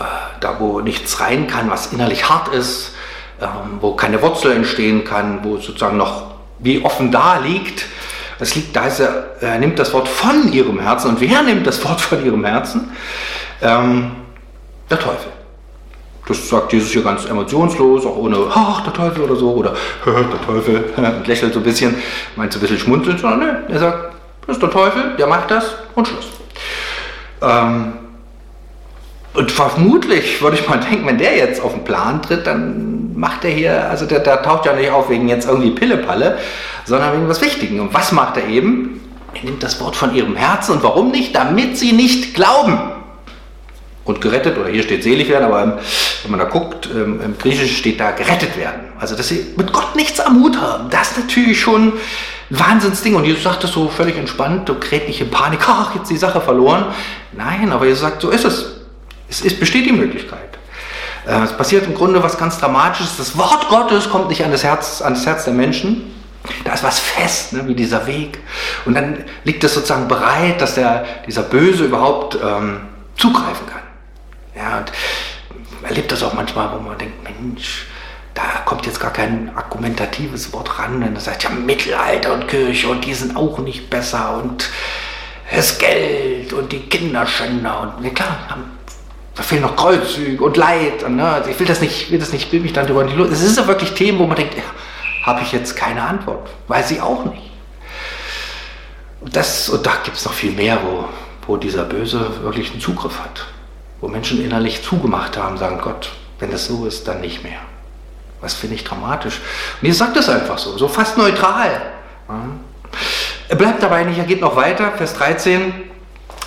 äh, 0.00 0.02
da 0.40 0.58
wo 0.58 0.80
nichts 0.80 1.20
rein 1.20 1.46
kann, 1.46 1.70
was 1.70 1.92
innerlich 1.92 2.28
hart 2.28 2.48
ist, 2.48 2.94
ähm, 3.40 3.78
wo 3.80 3.94
keine 3.94 4.22
Wurzel 4.22 4.52
entstehen 4.52 5.04
kann, 5.04 5.44
wo 5.44 5.58
sozusagen 5.58 5.98
noch 5.98 6.30
wie 6.58 6.82
offen 6.84 7.10
da 7.12 7.38
liegt. 7.38 7.86
Es 8.38 8.54
liegt 8.54 8.74
da, 8.74 8.86
er, 8.86 9.36
er 9.40 9.58
nimmt 9.58 9.78
das 9.78 9.92
Wort 9.92 10.08
von 10.08 10.50
ihrem 10.52 10.80
Herzen. 10.80 11.10
Und 11.10 11.20
wer 11.20 11.42
nimmt 11.42 11.66
das 11.66 11.84
Wort 11.84 12.00
von 12.00 12.24
ihrem 12.24 12.44
Herzen? 12.44 12.90
Ähm, 13.60 14.12
der 14.88 14.98
Teufel. 14.98 15.30
Das 16.30 16.48
sagt 16.48 16.72
Jesus 16.72 16.92
hier 16.92 17.02
ganz 17.02 17.24
emotionslos, 17.24 18.06
auch 18.06 18.16
ohne, 18.16 18.36
ach, 18.54 18.82
der 18.82 18.92
Teufel 18.92 19.24
oder 19.24 19.34
so, 19.34 19.50
oder 19.52 19.74
der 20.06 20.46
Teufel, 20.46 20.84
und 20.96 21.26
lächelt 21.26 21.52
so 21.52 21.58
ein 21.58 21.64
bisschen, 21.64 21.96
meint 22.36 22.52
so 22.52 22.60
ein 22.60 22.62
bisschen 22.62 22.78
schmunzeln, 22.78 23.18
sondern 23.18 23.40
ne, 23.40 23.64
er 23.68 23.78
sagt, 23.80 24.14
das 24.46 24.56
ist 24.56 24.62
der 24.62 24.70
Teufel, 24.70 25.16
der 25.18 25.26
macht 25.26 25.50
das 25.50 25.74
und 25.96 26.06
Schluss. 26.06 26.26
Ähm, 27.42 27.94
und 29.34 29.50
vermutlich 29.50 30.40
würde 30.40 30.56
ich 30.56 30.68
mal 30.68 30.78
denken, 30.78 31.04
wenn 31.04 31.18
der 31.18 31.36
jetzt 31.36 31.60
auf 31.60 31.72
den 31.72 31.82
Plan 31.82 32.22
tritt, 32.22 32.46
dann 32.46 33.12
macht 33.18 33.44
er 33.44 33.50
hier, 33.50 33.90
also 33.90 34.06
der, 34.06 34.20
der 34.20 34.40
taucht 34.40 34.66
ja 34.66 34.72
nicht 34.72 34.92
auf 34.92 35.10
wegen 35.10 35.28
jetzt 35.28 35.48
irgendwie 35.48 35.70
Pillepalle, 35.70 36.38
sondern 36.84 37.12
wegen 37.12 37.28
was 37.28 37.42
Wichtigen. 37.42 37.80
Und 37.80 37.92
was 37.92 38.12
macht 38.12 38.36
er 38.36 38.46
eben? 38.46 39.00
Er 39.34 39.42
nimmt 39.44 39.64
das 39.64 39.80
Wort 39.80 39.96
von 39.96 40.14
ihrem 40.14 40.36
Herzen 40.36 40.76
und 40.76 40.84
warum 40.84 41.10
nicht? 41.10 41.34
Damit 41.34 41.76
sie 41.76 41.90
nicht 41.90 42.34
glauben. 42.34 42.99
Und 44.04 44.20
gerettet, 44.20 44.58
oder 44.58 44.68
hier 44.68 44.82
steht 44.82 45.02
selig 45.02 45.28
werden, 45.28 45.44
aber 45.44 45.78
wenn 46.22 46.30
man 46.30 46.40
da 46.40 46.46
guckt, 46.46 46.88
ähm, 46.92 47.20
im 47.22 47.38
Griechischen 47.38 47.76
steht 47.76 48.00
da 48.00 48.12
gerettet 48.12 48.56
werden. 48.56 48.80
Also, 48.98 49.14
dass 49.14 49.28
sie 49.28 49.46
mit 49.56 49.72
Gott 49.72 49.94
nichts 49.94 50.20
am 50.20 50.42
Hut 50.42 50.58
haben. 50.58 50.90
Das 50.90 51.12
ist 51.12 51.18
natürlich 51.18 51.60
schon 51.60 51.88
ein 51.88 52.58
Wahnsinnsding. 52.58 53.14
Und 53.14 53.24
Jesus 53.24 53.42
sagt 53.44 53.62
das 53.62 53.72
so 53.72 53.88
völlig 53.88 54.16
entspannt, 54.16 54.68
du 54.68 54.74
kräht 54.74 55.06
nicht 55.06 55.20
in 55.20 55.30
Panik, 55.30 55.60
ach, 55.66 55.94
jetzt 55.94 56.10
die 56.10 56.16
Sache 56.16 56.40
verloren. 56.40 56.86
Nein, 57.32 57.72
aber 57.72 57.86
Jesus 57.86 58.00
sagt, 58.00 58.22
so 58.22 58.30
ist 58.30 58.44
es. 58.44 58.76
Es, 59.28 59.44
es 59.44 59.58
besteht 59.58 59.86
die 59.86 59.92
Möglichkeit. 59.92 60.58
Äh, 61.26 61.42
es 61.44 61.52
passiert 61.52 61.86
im 61.86 61.94
Grunde 61.94 62.22
was 62.22 62.38
ganz 62.38 62.58
Dramatisches. 62.58 63.16
Das 63.16 63.36
Wort 63.36 63.68
Gottes 63.68 64.10
kommt 64.10 64.28
nicht 64.28 64.44
an 64.44 64.50
das 64.50 64.64
Herz, 64.64 65.02
an 65.02 65.14
das 65.14 65.26
Herz 65.26 65.44
der 65.44 65.54
Menschen. 65.54 66.10
Da 66.64 66.72
ist 66.72 66.82
was 66.82 66.98
fest, 66.98 67.52
ne, 67.52 67.66
wie 67.66 67.74
dieser 67.74 68.06
Weg. 68.06 68.38
Und 68.84 68.94
dann 68.94 69.24
liegt 69.44 69.62
es 69.62 69.74
sozusagen 69.74 70.08
bereit, 70.08 70.60
dass 70.60 70.74
der, 70.74 71.04
dieser 71.26 71.42
Böse 71.42 71.84
überhaupt 71.84 72.36
ähm, 72.42 72.80
zugreifen 73.16 73.66
kann. 73.66 73.79
Ja, 74.54 74.78
und 74.78 74.92
erlebt 75.82 76.10
das 76.12 76.22
auch 76.22 76.34
manchmal, 76.34 76.70
wo 76.72 76.78
man 76.80 76.98
denkt, 76.98 77.22
Mensch, 77.22 77.86
da 78.34 78.42
kommt 78.64 78.86
jetzt 78.86 79.00
gar 79.00 79.12
kein 79.12 79.50
argumentatives 79.56 80.52
Wort 80.52 80.78
ran. 80.78 81.02
Und 81.02 81.14
das 81.14 81.24
sagt 81.24 81.44
ja 81.44 81.50
Mittelalter 81.50 82.34
und 82.34 82.48
Kirche 82.48 82.88
und 82.88 83.04
die 83.04 83.14
sind 83.14 83.36
auch 83.36 83.58
nicht 83.58 83.90
besser 83.90 84.40
und 84.42 84.68
das 85.50 85.78
Geld 85.78 86.52
und 86.52 86.70
die 86.70 86.80
Kinderschänder 86.80 87.80
und 87.80 88.02
ne, 88.02 88.10
klar, 88.12 88.58
da 89.34 89.42
fehlen 89.42 89.62
noch 89.62 89.74
Kreuzzüge 89.74 90.44
und 90.44 90.56
Leid. 90.56 91.02
Und, 91.02 91.16
ne, 91.16 91.26
also 91.26 91.50
ich 91.50 91.58
will 91.58 91.66
das 91.66 91.80
nicht, 91.80 92.10
will 92.10 92.18
das 92.18 92.32
nicht, 92.32 92.52
will 92.52 92.60
mich 92.60 92.72
dann 92.72 92.86
darüber 92.86 93.04
nicht 93.04 93.16
los. 93.16 93.30
Es 93.30 93.40
sind 93.40 93.56
ja 93.56 93.66
wirklich 93.66 93.94
Themen, 93.94 94.18
wo 94.18 94.26
man 94.26 94.36
denkt, 94.36 94.54
ja, 94.54 94.62
habe 95.24 95.42
ich 95.42 95.52
jetzt 95.52 95.76
keine 95.76 96.02
Antwort. 96.02 96.48
Weiß 96.68 96.90
ich 96.90 97.00
auch 97.00 97.24
nicht. 97.24 97.50
Und, 99.20 99.34
das, 99.34 99.68
und 99.68 99.84
da 99.84 99.92
gibt 100.04 100.16
es 100.16 100.24
noch 100.24 100.32
viel 100.32 100.52
mehr, 100.52 100.78
wo, 100.84 101.08
wo 101.46 101.56
dieser 101.56 101.84
Böse 101.84 102.42
wirklich 102.42 102.70
einen 102.70 102.80
Zugriff 102.80 103.18
hat. 103.18 103.46
Wo 104.00 104.08
Menschen 104.08 104.42
innerlich 104.42 104.82
zugemacht 104.82 105.36
haben, 105.36 105.58
sagen, 105.58 105.80
Gott, 105.82 106.10
wenn 106.38 106.50
das 106.50 106.66
so 106.66 106.86
ist, 106.86 107.06
dann 107.06 107.20
nicht 107.20 107.42
mehr. 107.42 107.58
Was 108.40 108.54
finde 108.54 108.76
ich 108.76 108.84
dramatisch. 108.84 109.40
Ihr 109.82 109.94
sagt 109.94 110.16
es 110.16 110.28
einfach 110.28 110.56
so, 110.56 110.78
so 110.78 110.88
fast 110.88 111.18
neutral. 111.18 111.82
Er 113.48 113.56
bleibt 113.56 113.82
dabei 113.82 114.04
nicht, 114.04 114.18
er 114.18 114.24
geht 114.24 114.40
noch 114.40 114.56
weiter, 114.56 114.92
Vers 114.96 115.14
13. 115.14 115.74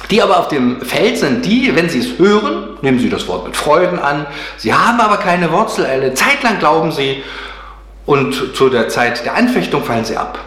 Die 0.10 0.22
aber 0.22 0.40
auf 0.40 0.48
dem 0.48 0.82
Feld 0.82 1.18
sind 1.18 1.46
die, 1.46 1.76
wenn 1.76 1.90
sie 1.90 2.00
es 2.00 2.20
hören, 2.20 2.78
nehmen 2.82 3.00
sie 3.00 3.10
das 3.10 3.28
Wort 3.28 3.46
mit 3.46 3.56
Freuden 3.56 4.00
an. 4.00 4.26
Sie 4.58 4.74
haben 4.74 5.00
aber 5.00 5.18
keine 5.18 5.52
Wurzel. 5.52 5.86
Eine 5.86 6.14
Zeit 6.14 6.44
lang 6.44 6.60
glauben 6.60 6.92
sie 6.92 7.24
und 8.06 8.56
zu 8.56 8.70
der 8.70 8.90
Zeit 8.90 9.26
der 9.26 9.36
Anfechtung 9.36 9.84
fallen 9.84 10.06
sie 10.06 10.18
ab. 10.18 10.40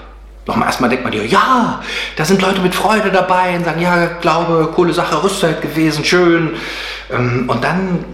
Nochmal 0.47 0.69
erstmal 0.69 0.91
denkt 0.91 1.03
man 1.03 1.13
dir, 1.13 1.27
ja, 1.27 1.83
da 2.17 2.25
sind 2.25 2.41
Leute 2.41 2.61
mit 2.61 2.75
Freude 2.75 3.11
dabei 3.11 3.57
und 3.57 3.65
sagen, 3.65 3.81
ja, 3.81 4.07
Glaube, 4.21 4.71
coole 4.75 4.93
Sache, 4.93 5.23
Rüstzeit 5.23 5.61
gewesen, 5.61 6.05
schön. 6.05 6.55
Ähm, 7.11 7.45
und 7.49 7.63
dann 7.63 8.05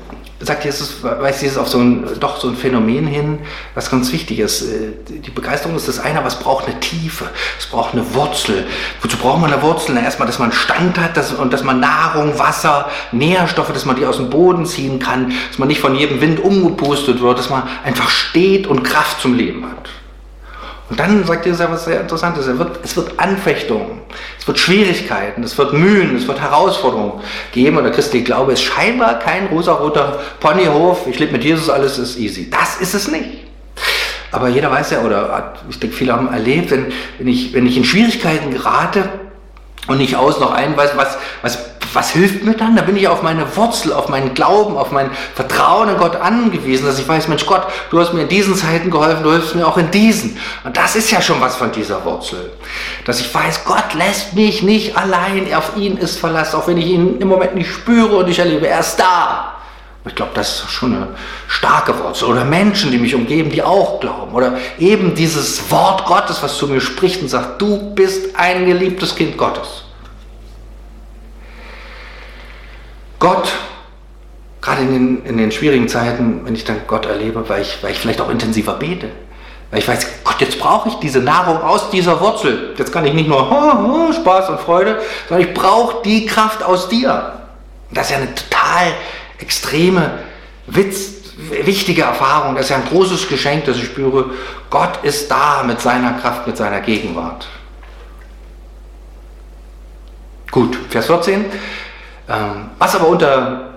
sagt 0.45 0.65
Jesus, 0.65 1.03
weist 1.03 1.43
Jesus 1.43 1.59
auf 1.59 1.69
so 1.69 1.79
ein, 1.79 2.05
doch 2.19 2.41
so 2.41 2.49
ein 2.49 2.57
Phänomen 2.57 3.07
hin, 3.07 3.39
was 3.75 3.91
ganz 3.91 4.13
wichtig 4.13 4.41
ist. 4.41 4.63
Äh, 4.63 4.93
die 5.09 5.31
Begeisterung 5.31 5.77
ist 5.77 5.89
das 5.89 6.01
eine, 6.01 6.19
aber 6.19 6.29
es 6.29 6.37
braucht 6.37 6.67
eine 6.67 6.79
Tiefe, 6.81 7.27
es 7.59 7.67
braucht 7.67 7.95
eine 7.95 8.15
Wurzel. 8.15 8.67
Wozu 9.01 9.17
braucht 9.17 9.41
man 9.41 9.53
eine 9.53 9.63
Wurzel? 9.63 9.95
Na, 9.95 10.03
erstmal, 10.03 10.27
dass 10.27 10.39
man 10.39 10.53
Stand 10.53 10.99
hat 10.99 11.17
dass, 11.17 11.33
und 11.33 11.53
dass 11.53 11.63
man 11.63 11.81
Nahrung, 11.81 12.39
Wasser, 12.39 12.89
Nährstoffe, 13.13 13.73
dass 13.73 13.85
man 13.85 13.97
die 13.97 14.07
aus 14.07 14.17
dem 14.17 14.31
Boden 14.31 14.67
ziehen 14.67 14.99
kann, 14.99 15.33
dass 15.49 15.59
man 15.59 15.69
nicht 15.69 15.81
von 15.81 15.95
jedem 15.95 16.21
Wind 16.21 16.41
umgepustet 16.41 17.21
wird, 17.21 17.39
dass 17.39 17.51
man 17.51 17.63
einfach 17.85 18.11
steht 18.11 18.67
und 18.67 18.83
Kraft 18.83 19.21
zum 19.21 19.35
Leben 19.35 19.65
hat. 19.65 19.89
Und 20.91 21.01
dann 21.01 21.25
sagt 21.25 21.47
Jesus 21.47 21.61
etwas 21.61 21.85
sehr 21.85 22.01
Interessantes. 22.01 22.47
Es 22.47 22.59
wird, 22.59 22.81
es 22.83 22.97
wird 22.97 23.19
Anfechtungen, 23.19 24.03
es 24.39 24.47
wird 24.47 24.59
Schwierigkeiten, 24.59 25.43
es 25.43 25.57
wird 25.57 25.73
Mühen, 25.73 26.17
es 26.17 26.27
wird 26.27 26.41
Herausforderungen 26.41 27.23
geben. 27.53 27.79
Und 27.79 27.85
der 27.85 27.93
christliche 27.93 28.25
Glaube 28.25 28.53
ist 28.53 28.63
scheinbar 28.63 29.19
kein 29.19 29.47
rosaroter 29.47 30.21
Ponyhof. 30.41 31.07
Ich 31.07 31.19
lebe 31.19 31.33
mit 31.33 31.45
Jesus, 31.45 31.71
alles 31.71 31.99
ist 31.99 32.19
easy. 32.19 32.51
Das 32.51 32.81
ist 32.81 32.95
es 32.95 33.09
nicht. 33.09 33.43
Aber 34.33 34.49
jeder 34.49 34.71
weiß 34.71 34.91
ja, 34.91 35.03
oder 35.03 35.55
ich 35.69 35.79
denke, 35.79 35.95
viele 35.95 36.15
haben 36.15 36.33
erlebt, 36.33 36.71
wenn, 36.71 36.87
wenn, 37.19 37.29
ich, 37.29 37.53
wenn 37.53 37.67
ich 37.67 37.77
in 37.77 37.85
Schwierigkeiten 37.85 38.51
gerate 38.51 39.09
und 39.89 39.99
nicht 39.99 40.17
aus 40.17 40.41
noch 40.41 40.53
ein 40.53 40.77
weiß, 40.77 40.97
was, 40.97 41.19
was 41.43 41.72
was 41.95 42.11
hilft 42.11 42.45
mir 42.45 42.55
dann? 42.55 42.77
Da 42.77 42.83
bin 42.83 42.97
ich 42.97 43.09
auf 43.09 43.23
meine 43.23 43.57
Wurzel, 43.57 43.93
auf 43.93 44.09
meinen 44.09 44.35
Glauben, 44.35 44.77
auf 44.77 44.91
mein 44.91 45.11
Vertrauen 45.35 45.89
in 45.89 45.97
Gott 45.97 46.17
angewiesen, 46.17 46.87
dass 46.87 46.99
ich 46.99 47.09
weiß, 47.09 47.29
Mensch 47.29 47.47
Gott, 47.47 47.67
du 47.91 48.01
hast 48.01 48.13
mir 48.13 48.23
in 48.23 48.29
diesen 48.29 48.55
Zeiten 48.55 48.91
geholfen, 48.91 49.23
du 49.23 49.33
hilfst 49.33 49.55
mir 49.55 49.67
auch 49.67 49.79
in 49.79 49.91
diesen. 49.91 50.39
Und 50.65 50.77
das 50.77 50.97
ist 50.97 51.11
ja 51.11 51.21
schon 51.21 51.41
was 51.41 51.57
von 51.57 51.73
dieser 51.73 52.05
Wurzel. 52.05 52.53
Dass 53.05 53.21
ich 53.21 53.35
weiß, 53.35 53.65
Gott 53.65 53.95
lässt 53.95 54.35
mich 54.35 54.63
nicht 54.63 54.97
allein, 54.97 55.53
auf 55.55 55.77
ihn 55.77 55.97
ist 55.97 56.19
Verlass, 56.19 56.55
auch 56.55 56.67
wenn 56.67 56.79
ich 56.79 56.87
ihn 56.87 57.19
im 57.21 57.29
Moment 57.29 57.55
nicht 57.55 57.71
spüre 57.73 58.17
und 58.17 58.27
nicht 58.27 58.39
erlebe, 58.39 58.67
er 58.69 58.81
ist 58.81 58.97
da. 58.97 59.55
Ich 60.05 60.17
glaube, 60.17 60.33
das 60.35 60.63
ist 60.63 60.71
schon 60.71 60.97
eine 60.97 61.09
starke 61.47 61.97
Wurzel. 61.97 62.25
Oder 62.25 62.45
Menschen, 62.45 62.91
die 62.91 62.99
mich 62.99 63.15
umgeben, 63.15 63.51
die 63.51 63.63
auch 63.63 64.01
glauben. 64.01 64.35
Oder 64.35 64.59
eben 64.79 65.15
dieses 65.15 65.71
Wort 65.71 66.07
Gottes, 66.07 66.43
was 66.43 66.57
zu 66.57 66.67
mir 66.67 66.81
spricht 66.81 67.23
und 67.23 67.29
sagt, 67.29 67.63
du 67.63 67.95
bist 67.95 68.35
ein 68.37 68.67
geliebtes 68.67 69.15
Kind 69.15 69.37
Gottes. 69.37 69.85
Gott, 73.23 73.53
gerade 74.61 74.83
in 74.83 74.93
den, 74.93 75.25
in 75.25 75.39
den 75.39 75.53
schwierigen 75.53 75.87
Zeiten, 75.87 76.41
wenn 76.45 76.57
ich 76.57 76.65
dann 76.65 76.81
Gott 76.89 77.07
erlebe, 77.07 77.49
weil 77.49 77.63
ich, 77.63 77.81
weil 77.81 77.93
ich 77.93 78.01
vielleicht 78.01 78.21
auch 78.21 78.29
intensiver 78.29 78.75
bete, 78.75 79.11
weil 79.71 79.79
ich 79.79 79.87
weiß, 79.87 80.25
Gott, 80.25 80.41
jetzt 80.41 80.59
brauche 80.59 80.89
ich 80.89 80.97
diese 80.97 81.21
Nahrung 81.21 81.63
aus 81.63 81.89
dieser 81.91 82.21
Wurzel. 82.21 82.75
Jetzt 82.77 82.93
kann 82.93 83.07
ich 83.07 83.15
nicht 83.15 83.29
nur 83.29 83.49
oh, 83.49 84.09
oh, 84.09 84.13
Spaß 84.13 84.49
und 84.49 84.59
Freude, 84.59 85.01
sondern 85.29 85.47
ich 85.47 85.55
brauche 85.55 86.03
die 86.03 86.27
Kraft 86.27 86.65
aus 86.65 86.89
dir. 86.89 87.35
Das 87.93 88.07
ist 88.07 88.11
ja 88.11 88.17
eine 88.17 88.35
total 88.35 88.93
extreme, 89.39 90.19
Witz, 90.67 91.13
wichtige 91.65 92.03
Erfahrung. 92.03 92.57
Das 92.57 92.65
ist 92.65 92.71
ja 92.71 92.77
ein 92.79 92.87
großes 92.87 93.29
Geschenk, 93.29 93.67
dass 93.67 93.77
ich 93.77 93.85
spüre, 93.85 94.31
Gott 94.69 94.99
ist 95.05 95.31
da 95.31 95.63
mit 95.63 95.81
seiner 95.81 96.15
Kraft, 96.15 96.49
mit 96.49 96.57
seiner 96.57 96.81
Gegenwart. 96.81 97.47
Gut, 100.51 100.77
Vers 100.91 101.07
14. 101.07 101.45
Ähm, 102.33 102.71
was 102.79 102.95
aber 102.95 103.09
unter 103.09 103.73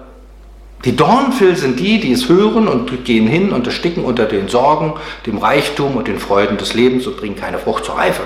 die 0.85 0.95
Dornfil 0.95 1.55
sind 1.55 1.79
die, 1.79 1.99
die 1.99 2.13
es 2.13 2.29
hören 2.29 2.67
und 2.67 3.05
gehen 3.05 3.27
hin 3.27 3.51
und 3.51 3.65
ersticken 3.65 4.05
unter 4.05 4.25
den 4.25 4.47
Sorgen, 4.47 4.93
dem 5.25 5.39
Reichtum 5.39 5.97
und 5.97 6.07
den 6.07 6.19
Freuden 6.19 6.57
des 6.57 6.73
Lebens 6.73 7.07
und 7.07 7.17
bringen 7.17 7.35
keine 7.35 7.57
Frucht 7.57 7.85
zur 7.85 7.97
Reife. 7.97 8.21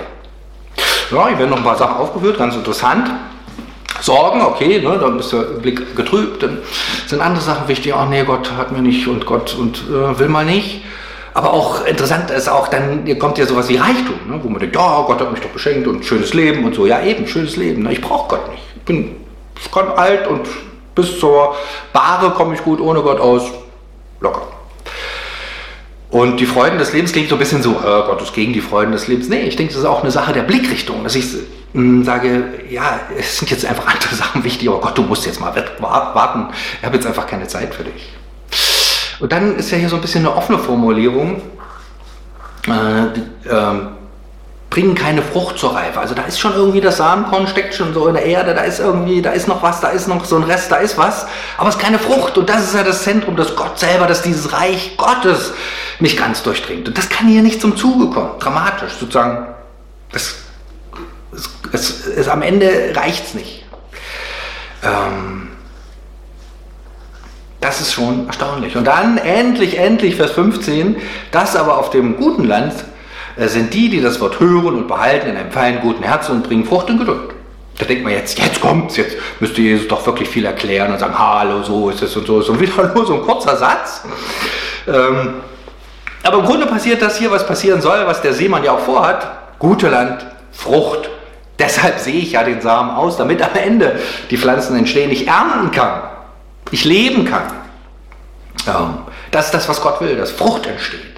Ja, 1.10 1.28
hier 1.28 1.38
werden 1.38 1.50
noch 1.50 1.56
ein 1.56 1.64
paar 1.64 1.78
Sachen 1.78 1.96
aufgeführt, 1.96 2.38
ganz 2.38 2.54
interessant. 2.54 3.10
Sorgen, 4.02 4.42
okay, 4.42 4.80
ne, 4.80 4.98
dann 5.00 5.18
ist 5.18 5.32
der 5.32 5.38
Blick 5.38 5.96
getrübt, 5.96 6.42
dann 6.42 6.58
sind 7.06 7.20
andere 7.20 7.42
Sachen 7.42 7.66
wichtig, 7.68 7.94
ach 7.94 8.08
nee, 8.08 8.22
Gott 8.24 8.52
hat 8.56 8.72
mir 8.72 8.82
nicht 8.82 9.08
und 9.08 9.26
Gott 9.26 9.56
und 9.58 9.82
äh, 9.88 10.18
will 10.18 10.28
mal 10.28 10.44
nicht. 10.44 10.82
Aber 11.32 11.52
auch 11.52 11.86
interessant 11.86 12.30
ist 12.30 12.48
auch, 12.48 12.68
dann 12.68 13.18
kommt 13.18 13.38
ja 13.38 13.46
sowas 13.46 13.68
wie 13.68 13.76
Reichtum, 13.76 14.16
ne, 14.28 14.40
wo 14.42 14.48
man 14.48 14.60
denkt, 14.60 14.76
ja, 14.76 15.02
Gott 15.06 15.20
hat 15.20 15.32
mich 15.32 15.40
doch 15.40 15.50
beschenkt 15.50 15.86
und 15.86 16.04
schönes 16.04 16.34
Leben 16.34 16.64
und 16.64 16.74
so. 16.74 16.86
Ja, 16.86 17.02
eben, 17.02 17.26
schönes 17.26 17.56
Leben. 17.56 17.82
Ne, 17.82 17.92
ich 17.92 18.00
brauche 18.00 18.28
Gott 18.28 18.50
nicht. 18.50 18.62
Ich 18.76 18.82
bin 18.82 19.16
ich 19.62 19.70
kann 19.70 19.88
alt 19.88 20.26
und 20.26 20.46
bis 20.94 21.18
zur 21.18 21.54
Bahre 21.92 22.30
komme 22.30 22.54
ich 22.54 22.62
gut 22.62 22.80
ohne 22.80 23.02
Gott 23.02 23.20
aus. 23.20 23.42
Locker. 24.20 24.42
Und 26.10 26.38
die 26.40 26.46
Freuden 26.46 26.78
des 26.78 26.92
Lebens 26.92 27.12
klingt 27.12 27.28
so 27.28 27.36
ein 27.36 27.38
bisschen 27.38 27.62
so, 27.62 27.70
äh, 27.70 27.82
Gott 27.82 28.20
ist 28.20 28.34
gegen 28.34 28.52
die 28.52 28.60
Freuden 28.60 28.90
des 28.92 29.06
Lebens. 29.06 29.28
Nee, 29.28 29.42
ich 29.42 29.54
denke, 29.54 29.72
das 29.72 29.82
ist 29.82 29.88
auch 29.88 30.02
eine 30.02 30.10
Sache 30.10 30.32
der 30.32 30.42
Blickrichtung, 30.42 31.04
dass 31.04 31.14
ich 31.14 31.24
mh, 31.72 32.04
sage, 32.04 32.44
ja, 32.68 33.00
es 33.16 33.38
sind 33.38 33.50
jetzt 33.50 33.64
einfach 33.64 33.86
andere 33.86 34.14
Sachen 34.14 34.42
wichtig, 34.42 34.68
aber 34.68 34.80
Gott, 34.80 34.98
du 34.98 35.02
musst 35.02 35.24
jetzt 35.24 35.40
mal 35.40 35.54
warten. 35.78 36.48
Ich 36.80 36.84
habe 36.84 36.96
jetzt 36.96 37.06
einfach 37.06 37.26
keine 37.28 37.46
Zeit 37.46 37.74
für 37.74 37.84
dich. 37.84 38.12
Und 39.20 39.30
dann 39.30 39.56
ist 39.56 39.70
ja 39.70 39.78
hier 39.78 39.88
so 39.88 39.96
ein 39.96 40.02
bisschen 40.02 40.26
eine 40.26 40.34
offene 40.34 40.58
Formulierung. 40.58 41.42
Äh, 42.66 43.14
die, 43.14 43.48
äh, 43.48 43.74
bringen 44.70 44.94
keine 44.94 45.20
Frucht 45.20 45.58
zur 45.58 45.74
Reife. 45.74 45.98
Also 45.98 46.14
da 46.14 46.22
ist 46.22 46.38
schon 46.38 46.54
irgendwie 46.54 46.80
das 46.80 46.98
Samenkorn 46.98 47.48
steckt 47.48 47.74
schon 47.74 47.92
so 47.92 48.06
in 48.06 48.14
der 48.14 48.24
Erde, 48.24 48.54
da 48.54 48.62
ist 48.62 48.78
irgendwie, 48.78 49.20
da 49.20 49.32
ist 49.32 49.48
noch 49.48 49.62
was, 49.64 49.80
da 49.80 49.88
ist 49.88 50.06
noch 50.06 50.24
so 50.24 50.36
ein 50.36 50.44
Rest, 50.44 50.70
da 50.70 50.76
ist 50.76 50.96
was, 50.96 51.26
aber 51.58 51.68
es 51.68 51.74
ist 51.74 51.82
keine 51.82 51.98
Frucht. 51.98 52.38
Und 52.38 52.48
das 52.48 52.62
ist 52.62 52.74
ja 52.74 52.84
das 52.84 53.02
Zentrum, 53.02 53.34
dass 53.34 53.56
Gott 53.56 53.80
selber, 53.80 54.06
dass 54.06 54.22
dieses 54.22 54.52
Reich 54.52 54.96
Gottes 54.96 55.52
mich 55.98 56.16
ganz 56.16 56.44
durchdringt. 56.44 56.86
Und 56.86 56.96
das 56.96 57.08
kann 57.08 57.26
hier 57.26 57.42
nicht 57.42 57.60
zum 57.60 57.76
Zuge 57.76 58.14
kommen. 58.14 58.38
Dramatisch 58.38 58.92
sozusagen. 58.92 59.48
Das, 60.12 60.36
es, 61.32 61.50
es, 61.72 62.06
es 62.06 62.28
am 62.28 62.42
Ende 62.42 62.92
reicht 62.94 63.26
es 63.26 63.34
nicht. 63.34 63.64
Ähm, 64.84 65.48
das 67.60 67.80
ist 67.80 67.92
schon 67.92 68.28
erstaunlich. 68.28 68.76
Und 68.76 68.84
dann 68.84 69.18
endlich, 69.18 69.78
endlich, 69.78 70.16
Vers 70.16 70.30
15, 70.30 70.96
das 71.32 71.56
aber 71.56 71.78
auf 71.78 71.90
dem 71.90 72.16
guten 72.16 72.44
Land 72.44 72.72
sind 73.48 73.72
die, 73.72 73.88
die 73.88 74.00
das 74.00 74.20
Wort 74.20 74.38
hören 74.40 74.76
und 74.76 74.88
behalten 74.88 75.30
in 75.30 75.36
einem 75.36 75.50
feinen, 75.50 75.80
guten 75.80 76.02
Herzen 76.02 76.32
und 76.36 76.42
bringen 76.42 76.64
Frucht 76.64 76.90
und 76.90 76.98
Geduld. 76.98 77.30
Da 77.78 77.86
denkt 77.86 78.04
man 78.04 78.12
jetzt, 78.12 78.38
jetzt 78.38 78.60
kommt's, 78.60 78.98
jetzt 78.98 79.16
müsste 79.40 79.62
Jesus 79.62 79.88
doch 79.88 80.04
wirklich 80.04 80.28
viel 80.28 80.44
erklären 80.44 80.92
und 80.92 80.98
sagen, 80.98 81.18
hallo, 81.18 81.62
so 81.62 81.88
ist 81.88 82.02
es 82.02 82.14
und 82.14 82.26
so 82.26 82.40
ist 82.40 82.44
es. 82.44 82.50
Und 82.50 82.60
wieder 82.60 82.88
nur 82.94 83.06
so 83.06 83.14
ein 83.14 83.22
kurzer 83.22 83.56
Satz. 83.56 84.02
Ähm, 84.86 85.34
aber 86.22 86.38
im 86.38 86.44
Grunde 86.44 86.66
passiert 86.66 87.00
das 87.00 87.18
hier, 87.18 87.30
was 87.30 87.46
passieren 87.46 87.80
soll, 87.80 88.06
was 88.06 88.20
der 88.20 88.34
Seemann 88.34 88.62
ja 88.62 88.72
auch 88.72 88.80
vorhat. 88.80 89.26
Gute 89.58 89.88
Land, 89.88 90.26
Frucht. 90.52 91.08
Deshalb 91.58 91.98
sehe 91.98 92.20
ich 92.20 92.32
ja 92.32 92.42
den 92.42 92.60
Samen 92.60 92.90
aus, 92.90 93.16
damit 93.16 93.42
am 93.42 93.54
Ende 93.54 93.98
die 94.30 94.36
Pflanzen 94.36 94.76
entstehen, 94.76 95.10
ich 95.10 95.26
ernten 95.26 95.70
kann, 95.70 96.02
ich 96.70 96.84
leben 96.84 97.24
kann. 97.24 97.44
Ähm, 98.66 98.98
das 99.30 99.46
ist 99.46 99.54
das, 99.54 99.68
was 99.68 99.80
Gott 99.80 100.00
will, 100.00 100.16
dass 100.16 100.30
Frucht 100.30 100.66
entsteht. 100.66 101.09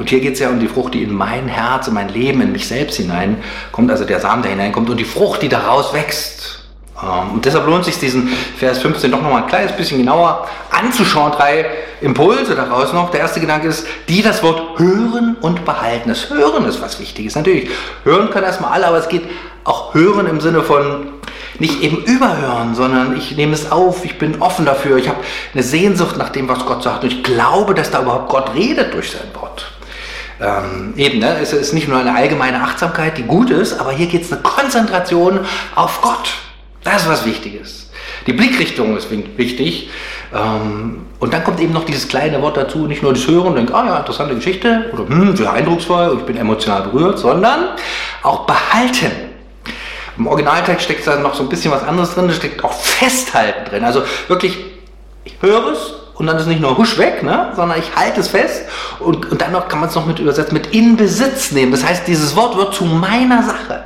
Und 0.00 0.08
hier 0.08 0.20
geht 0.20 0.32
es 0.32 0.38
ja 0.38 0.48
um 0.48 0.58
die 0.58 0.66
Frucht, 0.66 0.94
die 0.94 1.02
in 1.02 1.12
mein 1.12 1.46
Herz, 1.46 1.86
in 1.86 1.92
mein 1.92 2.08
Leben, 2.08 2.40
in 2.40 2.52
mich 2.52 2.66
selbst 2.66 2.96
hineinkommt, 2.96 3.90
also 3.90 4.06
der 4.06 4.18
Samen, 4.18 4.40
der 4.40 4.52
hineinkommt 4.52 4.88
und 4.88 4.96
die 4.96 5.04
Frucht, 5.04 5.42
die 5.42 5.50
daraus 5.50 5.92
wächst. 5.92 6.64
Ähm, 7.02 7.32
und 7.34 7.44
deshalb 7.44 7.66
lohnt 7.66 7.80
es 7.80 7.88
sich, 7.88 7.98
diesen 7.98 8.28
Vers 8.28 8.78
15 8.78 9.10
doch 9.10 9.20
nochmal 9.20 9.42
ein 9.42 9.48
kleines 9.48 9.72
bisschen 9.72 9.98
genauer 9.98 10.48
anzuschauen. 10.70 11.32
Drei 11.32 11.66
Impulse 12.00 12.54
daraus 12.54 12.94
noch. 12.94 13.10
Der 13.10 13.20
erste 13.20 13.40
Gedanke 13.40 13.68
ist, 13.68 13.86
die 14.08 14.22
das 14.22 14.42
Wort 14.42 14.78
hören 14.78 15.36
und 15.42 15.66
behalten. 15.66 16.08
Das 16.08 16.30
Hören 16.30 16.64
ist 16.64 16.80
was 16.80 16.98
Wichtiges. 16.98 17.34
Natürlich, 17.34 17.68
hören 18.04 18.30
können 18.30 18.46
erstmal 18.46 18.72
alle, 18.72 18.86
aber 18.86 18.96
es 18.96 19.08
geht 19.10 19.24
auch 19.64 19.92
hören 19.92 20.26
im 20.28 20.40
Sinne 20.40 20.62
von 20.62 21.08
nicht 21.58 21.82
eben 21.82 22.02
überhören, 22.04 22.74
sondern 22.74 23.18
ich 23.18 23.36
nehme 23.36 23.52
es 23.52 23.70
auf, 23.70 24.06
ich 24.06 24.16
bin 24.16 24.40
offen 24.40 24.64
dafür, 24.64 24.96
ich 24.96 25.10
habe 25.10 25.18
eine 25.52 25.62
Sehnsucht 25.62 26.16
nach 26.16 26.30
dem, 26.30 26.48
was 26.48 26.64
Gott 26.64 26.82
sagt 26.82 27.04
und 27.04 27.12
ich 27.12 27.22
glaube, 27.22 27.74
dass 27.74 27.90
da 27.90 28.00
überhaupt 28.00 28.30
Gott 28.30 28.54
redet 28.54 28.94
durch 28.94 29.10
sein 29.10 29.28
Wort. 29.34 29.69
Ähm, 30.40 30.94
eben, 30.96 31.18
ne? 31.18 31.36
es 31.40 31.52
ist 31.52 31.74
nicht 31.74 31.88
nur 31.88 31.98
eine 31.98 32.14
allgemeine 32.14 32.62
Achtsamkeit, 32.62 33.18
die 33.18 33.24
gut 33.24 33.50
ist, 33.50 33.78
aber 33.78 33.92
hier 33.92 34.06
geht 34.06 34.22
es 34.22 34.32
eine 34.32 34.40
Konzentration 34.40 35.40
auf 35.74 36.00
Gott. 36.00 36.32
Das 36.82 37.02
ist 37.02 37.08
was 37.08 37.26
Wichtiges. 37.26 37.90
Die 38.26 38.32
Blickrichtung 38.32 38.96
ist 38.96 39.08
wichtig. 39.10 39.90
Ähm, 40.34 41.06
und 41.18 41.34
dann 41.34 41.44
kommt 41.44 41.60
eben 41.60 41.74
noch 41.74 41.84
dieses 41.84 42.08
kleine 42.08 42.40
Wort 42.40 42.56
dazu, 42.56 42.86
nicht 42.86 43.02
nur 43.02 43.12
das 43.12 43.26
Hören 43.26 43.54
denken, 43.54 43.74
ah 43.74 43.84
ja, 43.84 43.98
interessante 43.98 44.34
Geschichte 44.34 44.90
oder 44.92 45.06
hm, 45.08 45.36
sehr 45.36 45.52
eindrucksvoll 45.52 46.16
ich 46.18 46.24
bin 46.24 46.36
emotional 46.36 46.82
berührt, 46.82 47.18
sondern 47.18 47.70
auch 48.22 48.46
behalten. 48.46 49.10
Im 50.16 50.26
Originaltext 50.26 50.84
steckt 50.84 51.06
da 51.06 51.16
noch 51.16 51.34
so 51.34 51.42
ein 51.42 51.48
bisschen 51.48 51.72
was 51.72 51.82
anderes 51.82 52.14
drin, 52.14 52.28
da 52.28 52.34
steckt 52.34 52.64
auch 52.64 52.72
Festhalten 52.72 53.68
drin. 53.68 53.84
Also 53.84 54.02
wirklich, 54.28 54.58
ich 55.24 55.34
höre 55.40 55.72
es 55.72 55.94
und 56.20 56.26
dann 56.26 56.36
ist 56.36 56.46
nicht 56.46 56.60
nur 56.60 56.76
husch 56.76 56.98
weg, 56.98 57.22
ne, 57.22 57.50
sondern 57.56 57.78
ich 57.78 57.96
halte 57.96 58.20
es 58.20 58.28
fest 58.28 58.64
und, 58.98 59.32
und 59.32 59.40
dann 59.40 59.52
noch 59.52 59.68
kann 59.68 59.80
man 59.80 59.88
es 59.88 59.94
noch 59.94 60.04
mit 60.04 60.18
übersetzen, 60.18 60.52
mit 60.52 60.66
in 60.74 60.94
Besitz 60.94 61.50
nehmen. 61.50 61.72
Das 61.72 61.82
heißt, 61.82 62.06
dieses 62.06 62.36
Wort 62.36 62.58
wird 62.58 62.74
zu 62.74 62.84
meiner 62.84 63.42
Sache. 63.42 63.84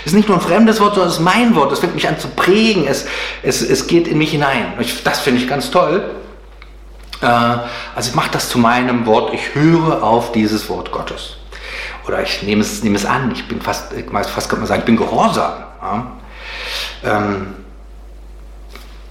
Es 0.00 0.06
ist 0.06 0.14
nicht 0.14 0.28
nur 0.28 0.38
ein 0.38 0.40
fremdes 0.40 0.78
Wort, 0.78 0.94
sondern 0.94 1.08
es 1.08 1.16
ist 1.16 1.24
mein 1.24 1.56
Wort. 1.56 1.72
Es 1.72 1.80
fängt 1.80 1.96
mich 1.96 2.06
an 2.06 2.20
zu 2.20 2.28
prägen. 2.28 2.86
Es, 2.86 3.06
es, 3.42 3.62
es 3.62 3.88
geht 3.88 4.06
in 4.06 4.16
mich 4.16 4.30
hinein. 4.30 4.74
Ich, 4.78 5.02
das 5.02 5.18
finde 5.18 5.40
ich 5.40 5.48
ganz 5.48 5.72
toll. 5.72 6.08
Äh, 7.20 7.26
also 7.26 8.10
ich 8.10 8.14
mache 8.14 8.30
das 8.30 8.48
zu 8.48 8.58
meinem 8.58 9.04
Wort. 9.06 9.34
Ich 9.34 9.56
höre 9.56 10.04
auf 10.04 10.30
dieses 10.30 10.68
Wort 10.68 10.92
Gottes. 10.92 11.38
Oder 12.06 12.22
ich 12.22 12.44
nehme 12.44 12.62
es, 12.62 12.84
nehme 12.84 12.94
es 12.94 13.04
an. 13.04 13.32
Ich 13.32 13.48
bin 13.48 13.60
fast, 13.60 13.92
fast 14.32 14.48
kann 14.48 14.60
man 14.60 14.68
sagen, 14.68 14.82
ich 14.82 14.86
bin 14.86 14.96
gehorsam. 14.96 15.52
Ja? 15.82 16.06
Ähm, 17.04 17.54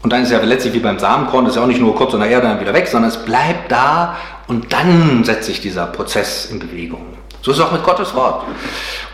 und 0.03 0.11
dann 0.11 0.23
ist 0.23 0.31
ja 0.31 0.39
letztlich 0.39 0.73
wie 0.73 0.79
beim 0.79 0.97
Samenkorn, 0.97 1.45
das 1.45 1.53
ist 1.53 1.57
ja 1.57 1.63
auch 1.63 1.67
nicht 1.67 1.79
nur 1.79 1.95
kurz 1.95 2.13
in 2.13 2.19
der 2.19 2.29
Erde 2.29 2.47
dann 2.47 2.59
wieder 2.59 2.73
weg, 2.73 2.87
sondern 2.87 3.11
es 3.11 3.17
bleibt 3.17 3.71
da 3.71 4.15
und 4.47 4.73
dann 4.73 5.23
setzt 5.23 5.45
sich 5.45 5.61
dieser 5.61 5.85
Prozess 5.85 6.47
in 6.47 6.59
Bewegung. 6.59 7.05
So 7.43 7.51
ist 7.51 7.57
es 7.57 7.63
auch 7.63 7.71
mit 7.71 7.83
Gottes 7.83 8.13
Wort. 8.13 8.43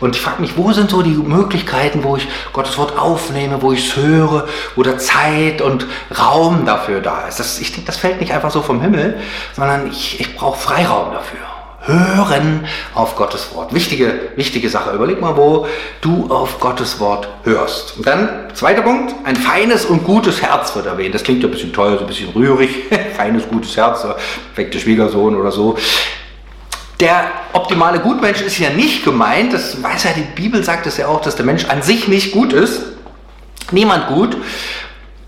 Und 0.00 0.14
ich 0.14 0.20
frage 0.20 0.42
mich, 0.42 0.56
wo 0.56 0.70
sind 0.72 0.90
so 0.90 1.00
die 1.00 1.10
Möglichkeiten, 1.10 2.04
wo 2.04 2.16
ich 2.16 2.28
Gottes 2.52 2.76
Wort 2.76 2.98
aufnehme, 2.98 3.62
wo 3.62 3.72
ich 3.72 3.88
es 3.88 3.96
höre, 3.96 4.46
wo 4.76 4.82
da 4.82 4.98
Zeit 4.98 5.62
und 5.62 5.86
Raum 6.18 6.66
dafür 6.66 7.00
da 7.00 7.26
ist. 7.26 7.40
Das, 7.40 7.58
ich 7.58 7.72
denke, 7.72 7.86
das 7.86 7.96
fällt 7.96 8.20
nicht 8.20 8.32
einfach 8.32 8.50
so 8.50 8.60
vom 8.60 8.82
Himmel, 8.82 9.18
sondern 9.54 9.88
ich, 9.88 10.20
ich 10.20 10.36
brauche 10.36 10.58
Freiraum 10.58 11.12
dafür. 11.12 11.38
Hören 11.88 12.66
auf 12.92 13.16
Gottes 13.16 13.54
Wort. 13.54 13.72
Wichtige, 13.72 14.28
wichtige 14.36 14.68
Sache. 14.68 14.90
Überleg 14.90 15.22
mal, 15.22 15.38
wo 15.38 15.66
du 16.02 16.26
auf 16.28 16.60
Gottes 16.60 17.00
Wort 17.00 17.28
hörst. 17.44 17.96
Und 17.96 18.06
dann, 18.06 18.28
zweiter 18.52 18.82
Punkt, 18.82 19.14
ein 19.24 19.36
feines 19.36 19.86
und 19.86 20.04
gutes 20.04 20.42
Herz 20.42 20.76
wird 20.76 20.84
erwähnt. 20.84 21.14
Das 21.14 21.24
klingt 21.24 21.42
ja 21.42 21.48
ein 21.48 21.50
bisschen 21.50 21.72
toll, 21.72 21.94
so 21.94 22.00
ein 22.00 22.06
bisschen 22.06 22.28
rührig. 22.28 22.70
feines, 23.16 23.48
gutes 23.48 23.74
Herz, 23.74 24.02
perfekte 24.54 24.78
Schwiegersohn 24.78 25.34
oder 25.34 25.50
so. 25.50 25.78
Der 27.00 27.30
optimale 27.54 28.00
Gutmensch 28.00 28.42
ist 28.42 28.58
ja 28.58 28.68
nicht 28.68 29.02
gemeint, 29.04 29.54
das 29.54 29.82
weiß 29.82 30.04
ja, 30.04 30.10
die 30.14 30.26
Bibel 30.40 30.62
sagt 30.62 30.86
es 30.86 30.98
ja 30.98 31.06
auch, 31.06 31.22
dass 31.22 31.36
der 31.36 31.46
Mensch 31.46 31.64
an 31.64 31.80
sich 31.80 32.06
nicht 32.06 32.32
gut 32.32 32.52
ist. 32.52 32.82
Niemand 33.70 34.08
gut. 34.08 34.36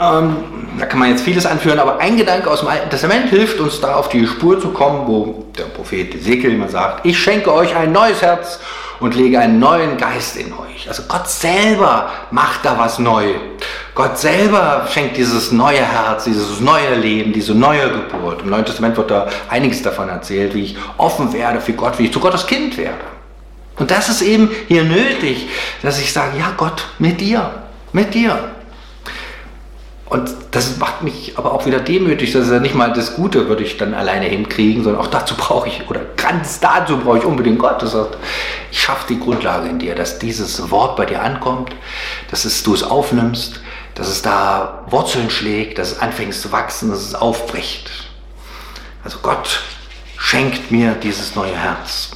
Ähm, 0.00 0.36
da 0.78 0.86
kann 0.86 0.98
man 0.98 1.10
jetzt 1.10 1.22
vieles 1.22 1.44
anführen, 1.44 1.78
aber 1.78 1.98
ein 1.98 2.16
Gedanke 2.16 2.50
aus 2.50 2.60
dem 2.60 2.68
Alten 2.68 2.88
Testament 2.88 3.28
hilft 3.28 3.60
uns 3.60 3.80
da 3.80 3.96
auf 3.96 4.08
die 4.08 4.26
Spur 4.26 4.58
zu 4.58 4.68
kommen, 4.68 5.06
wo 5.06 5.44
der 5.58 5.64
Prophet 5.64 6.14
Ezekiel 6.14 6.54
immer 6.54 6.68
sagt, 6.68 7.04
ich 7.04 7.18
schenke 7.18 7.52
euch 7.52 7.76
ein 7.76 7.92
neues 7.92 8.22
Herz 8.22 8.60
und 8.98 9.14
lege 9.14 9.38
einen 9.38 9.58
neuen 9.58 9.98
Geist 9.98 10.36
in 10.36 10.54
euch. 10.54 10.88
Also 10.88 11.02
Gott 11.06 11.28
selber 11.28 12.10
macht 12.30 12.64
da 12.64 12.78
was 12.78 12.98
neu. 12.98 13.34
Gott 13.94 14.18
selber 14.18 14.86
schenkt 14.90 15.18
dieses 15.18 15.52
neue 15.52 15.82
Herz, 15.82 16.24
dieses 16.24 16.60
neue 16.60 16.94
Leben, 16.94 17.34
diese 17.34 17.54
neue 17.54 17.90
Geburt. 17.90 18.40
Im 18.42 18.48
Neuen 18.50 18.64
Testament 18.64 18.96
wird 18.96 19.10
da 19.10 19.28
einiges 19.50 19.82
davon 19.82 20.08
erzählt, 20.08 20.54
wie 20.54 20.62
ich 20.64 20.76
offen 20.96 21.32
werde 21.34 21.60
für 21.60 21.74
Gott, 21.74 21.98
wie 21.98 22.04
ich 22.04 22.12
zu 22.12 22.20
Gottes 22.20 22.46
Kind 22.46 22.78
werde. 22.78 23.04
Und 23.78 23.90
das 23.90 24.08
ist 24.08 24.22
eben 24.22 24.50
hier 24.68 24.84
nötig, 24.84 25.48
dass 25.82 26.00
ich 26.00 26.12
sage, 26.12 26.38
ja 26.38 26.52
Gott, 26.56 26.86
mit 26.98 27.20
dir, 27.20 27.50
mit 27.92 28.14
dir. 28.14 28.38
Und 30.10 30.28
das 30.50 30.76
macht 30.78 31.02
mich 31.02 31.34
aber 31.36 31.52
auch 31.52 31.66
wieder 31.66 31.78
demütig, 31.78 32.32
dass 32.32 32.50
ja 32.50 32.58
nicht 32.58 32.74
mal 32.74 32.92
das 32.92 33.14
Gute 33.14 33.48
würde 33.48 33.62
ich 33.62 33.76
dann 33.76 33.94
alleine 33.94 34.26
hinkriegen, 34.26 34.82
sondern 34.82 35.00
auch 35.00 35.06
dazu 35.06 35.36
brauche 35.36 35.68
ich, 35.68 35.88
oder 35.88 36.00
ganz 36.16 36.58
dazu 36.58 36.98
brauche 36.98 37.18
ich 37.18 37.24
unbedingt 37.24 37.60
Gott. 37.60 37.80
Das 37.80 37.94
heißt, 37.94 38.18
ich 38.72 38.82
schaffe 38.82 39.06
die 39.08 39.20
Grundlage 39.20 39.68
in 39.68 39.78
dir, 39.78 39.94
dass 39.94 40.18
dieses 40.18 40.68
Wort 40.72 40.96
bei 40.96 41.06
dir 41.06 41.22
ankommt, 41.22 41.70
dass 42.28 42.44
es, 42.44 42.64
du 42.64 42.74
es 42.74 42.82
aufnimmst, 42.82 43.60
dass 43.94 44.08
es 44.08 44.20
da 44.20 44.84
Wurzeln 44.88 45.30
schlägt, 45.30 45.78
dass 45.78 45.92
es 45.92 46.00
anfängt 46.00 46.34
zu 46.34 46.50
wachsen, 46.50 46.90
dass 46.90 47.02
es 47.02 47.14
aufbricht. 47.14 47.88
Also 49.04 49.18
Gott 49.22 49.62
schenkt 50.18 50.72
mir 50.72 50.94
dieses 50.94 51.36
neue 51.36 51.56
Herz. 51.56 52.10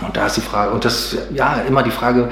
Und 0.00 0.16
da 0.16 0.26
ist 0.26 0.36
die 0.36 0.40
Frage, 0.40 0.72
und 0.72 0.84
das 0.84 1.16
ja 1.32 1.58
immer 1.60 1.84
die 1.84 1.92
Frage, 1.92 2.28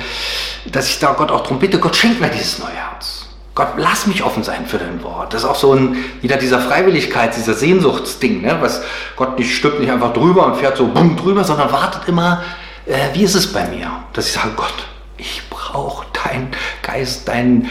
dass 0.67 0.89
ich 0.89 0.99
da 0.99 1.13
Gott 1.13 1.31
auch 1.31 1.43
darum 1.43 1.61
bitte, 1.61 1.79
Gott 1.79 1.95
schenkt 1.95 2.21
mir 2.21 2.31
dieses 2.31 2.59
neue 2.59 2.75
Herz. 2.75 3.22
Gott, 3.55 3.75
lass 3.77 4.07
mich 4.07 4.25
offen 4.25 4.43
sein 4.43 4.67
für 4.67 4.79
dein 4.79 5.03
Wort. 5.03 5.35
Das 5.35 5.43
ist 5.43 5.49
auch 5.49 5.57
so 5.57 5.75
ein, 5.75 5.97
wieder 6.23 6.37
dieser 6.37 6.59
Freiwilligkeit, 6.59 7.37
dieser 7.37 7.53
Sehnsuchtsding, 7.53 8.41
ne? 8.41 8.57
was 8.61 8.83
Gott 9.17 9.39
nicht 9.39 9.55
stimmt 9.55 9.81
nicht 9.81 9.91
einfach 9.91 10.15
drüber 10.15 10.47
und 10.47 10.57
fährt 10.57 10.79
so 10.79 10.87
bumm 10.87 11.17
drüber, 11.17 11.45
sondern 11.45 11.71
wartet 11.71 12.09
immer, 12.09 12.43
äh, 12.87 13.09
wie 13.13 13.25
ist 13.25 13.35
es 13.35 13.53
bei 13.53 13.69
mir? 13.69 13.91
Dass 14.15 14.27
ich 14.27 14.33
sage, 14.33 14.53
Gott, 14.57 14.87
ich 15.19 15.43
brauche 15.51 16.07
deinen 16.25 16.49
Geist, 16.83 17.29
deinen, 17.29 17.69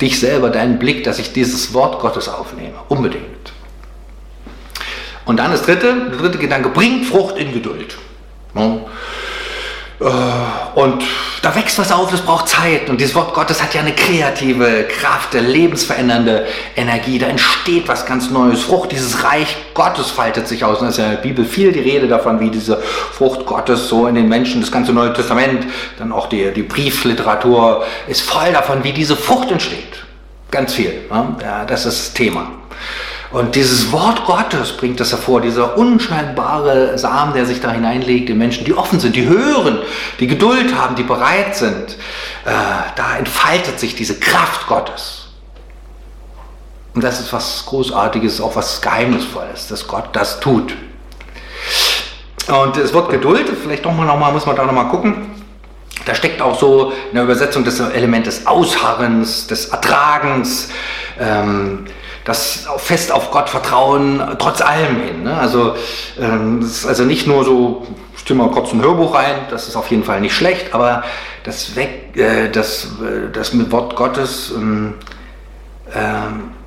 dich 0.00 0.18
selber, 0.18 0.50
deinen 0.50 0.80
Blick, 0.80 1.04
dass 1.04 1.20
ich 1.20 1.32
dieses 1.32 1.72
Wort 1.72 2.00
Gottes 2.00 2.28
aufnehme. 2.28 2.74
Unbedingt. 2.88 3.52
Und 5.24 5.38
dann 5.38 5.52
das 5.52 5.62
dritte, 5.62 6.10
der 6.10 6.18
dritte 6.18 6.38
Gedanke, 6.38 6.70
bringt 6.70 7.06
Frucht 7.06 7.38
in 7.38 7.52
Geduld. 7.52 7.96
Ne? 8.52 8.84
Äh, 10.00 10.78
und 10.78 11.02
da 11.42 11.54
wächst 11.54 11.78
was 11.78 11.92
auf, 11.92 12.12
es 12.12 12.20
braucht 12.20 12.48
Zeit. 12.48 12.88
Und 12.88 13.00
dieses 13.00 13.14
Wort 13.14 13.34
Gottes 13.34 13.62
hat 13.62 13.74
ja 13.74 13.80
eine 13.80 13.92
kreative 13.92 14.84
Kraft, 14.84 15.34
eine 15.34 15.46
lebensverändernde 15.46 16.46
Energie. 16.76 17.18
Da 17.18 17.26
entsteht 17.26 17.86
was 17.88 18.06
ganz 18.06 18.30
Neues. 18.30 18.62
Frucht, 18.62 18.92
dieses 18.92 19.24
Reich 19.24 19.56
Gottes 19.74 20.10
faltet 20.10 20.48
sich 20.48 20.64
aus. 20.64 20.78
Und 20.78 20.86
da 20.86 20.90
ist 20.90 20.98
ja 20.98 21.04
in 21.06 21.10
der 21.12 21.18
Bibel 21.18 21.44
viel 21.44 21.72
die 21.72 21.80
Rede 21.80 22.08
davon, 22.08 22.40
wie 22.40 22.50
diese 22.50 22.78
Frucht 22.78 23.46
Gottes 23.46 23.88
so 23.88 24.06
in 24.06 24.14
den 24.14 24.28
Menschen, 24.28 24.60
das 24.60 24.72
ganze 24.72 24.92
Neue 24.92 25.12
Testament, 25.12 25.66
dann 25.98 26.12
auch 26.12 26.28
die, 26.28 26.50
die 26.52 26.62
Briefliteratur 26.62 27.84
ist 28.08 28.22
voll 28.22 28.52
davon, 28.52 28.82
wie 28.84 28.92
diese 28.92 29.16
Frucht 29.16 29.50
entsteht. 29.50 30.04
Ganz 30.50 30.74
viel. 30.74 30.92
Ja, 31.10 31.64
das 31.64 31.86
ist 31.86 31.98
das 31.98 32.14
Thema. 32.14 32.50
Und 33.34 33.56
dieses 33.56 33.90
Wort 33.90 34.26
Gottes 34.26 34.76
bringt 34.76 35.00
das 35.00 35.10
hervor, 35.10 35.40
dieser 35.40 35.76
unscheinbare 35.76 36.96
Samen, 36.96 37.34
der 37.34 37.46
sich 37.46 37.60
da 37.60 37.72
hineinlegt 37.72 38.30
in 38.30 38.38
Menschen, 38.38 38.64
die 38.64 38.74
offen 38.74 39.00
sind, 39.00 39.16
die 39.16 39.26
hören, 39.26 39.80
die 40.20 40.28
Geduld 40.28 40.72
haben, 40.76 40.94
die 40.94 41.02
bereit 41.02 41.56
sind. 41.56 41.96
Äh, 42.44 42.52
da 42.94 43.16
entfaltet 43.18 43.80
sich 43.80 43.96
diese 43.96 44.20
Kraft 44.20 44.68
Gottes. 44.68 45.30
Und 46.94 47.02
das 47.02 47.18
ist 47.18 47.32
was 47.32 47.66
Großartiges, 47.66 48.40
auch 48.40 48.54
was 48.54 48.80
Geheimnisvolles, 48.80 49.66
dass 49.66 49.88
Gott 49.88 50.10
das 50.12 50.38
tut. 50.38 50.72
Und 52.46 52.76
das 52.76 52.94
Wort 52.94 53.10
Geduld, 53.10 53.50
vielleicht 53.60 53.84
doch 53.84 53.92
mal 53.92 54.06
nochmal, 54.06 54.30
muss 54.32 54.46
man 54.46 54.54
da 54.54 54.64
nochmal 54.64 54.90
gucken. 54.90 55.32
Da 56.06 56.14
steckt 56.14 56.40
auch 56.40 56.56
so 56.56 56.92
in 57.10 57.16
der 57.16 57.24
Übersetzung 57.24 57.64
das 57.64 57.80
Element 57.80 58.28
des 58.28 58.46
Ausharrens, 58.46 59.48
des 59.48 59.70
Ertragens, 59.70 60.68
ähm, 61.18 61.86
das 62.24 62.66
fest 62.78 63.12
auf 63.12 63.30
Gott 63.30 63.50
vertrauen, 63.50 64.22
trotz 64.38 64.60
allem 64.62 65.00
hin. 65.02 65.22
Ne? 65.24 65.36
Also, 65.36 65.76
ähm, 66.18 66.60
ist 66.62 66.86
also 66.86 67.04
nicht 67.04 67.26
nur 67.26 67.44
so, 67.44 67.86
stimme 68.16 68.44
mal 68.44 68.50
kurz 68.50 68.72
ein 68.72 68.80
Hörbuch 68.80 69.14
rein, 69.14 69.34
das 69.50 69.68
ist 69.68 69.76
auf 69.76 69.90
jeden 69.90 70.04
Fall 70.04 70.20
nicht 70.20 70.34
schlecht, 70.34 70.72
aber 70.74 71.04
das, 71.44 71.76
weg, 71.76 72.16
äh, 72.16 72.48
das, 72.48 72.86
äh, 73.02 73.30
das 73.30 73.52
mit 73.52 73.70
Wort 73.70 73.94
Gottes 73.96 74.52
ähm, 74.56 74.94
äh, 75.92 76.00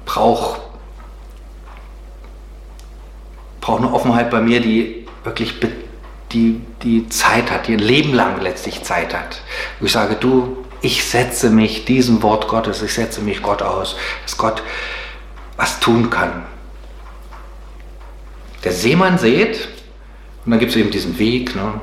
braucht, 0.06 0.62
braucht 3.60 3.82
eine 3.82 3.91
Offenheit 3.91 4.30
bei 4.30 4.39
mir, 4.39 4.62
die 4.62 5.08
wirklich 5.24 5.56
die, 6.32 6.62
die 6.84 7.10
Zeit 7.10 7.50
hat, 7.50 7.67
die 7.67 7.74
ein 7.74 7.80
Leben 7.80 8.13
lang 8.13 8.39
letztlich 8.41 8.84
Zeit 8.84 9.13
hat. 9.15 9.41
Wo 9.80 9.88
ich 9.88 9.91
sage, 9.91 10.15
du, 10.15 10.58
ich 10.82 11.04
setze 11.04 11.50
mich 11.50 11.86
diesem 11.86 12.22
Wort 12.22 12.48
Gottes, 12.48 12.84
ich 12.84 12.93
setze 12.93 13.22
mich 13.22 13.41
Gott 13.41 13.63
aus, 13.63 13.96
dass 14.24 14.38
Gott 14.38 14.62
was 15.58 15.80
tun 15.80 16.10
kann. 16.10 16.43
Der 18.63 18.72
Seemann 18.72 19.17
seht, 19.17 19.67
und 20.46 20.52
dann 20.52 20.60
gibt 20.60 20.72
es 20.72 20.78
eben 20.78 20.91
diesen 20.91 21.20
Weg, 21.20 21.56
ne? 21.56 21.82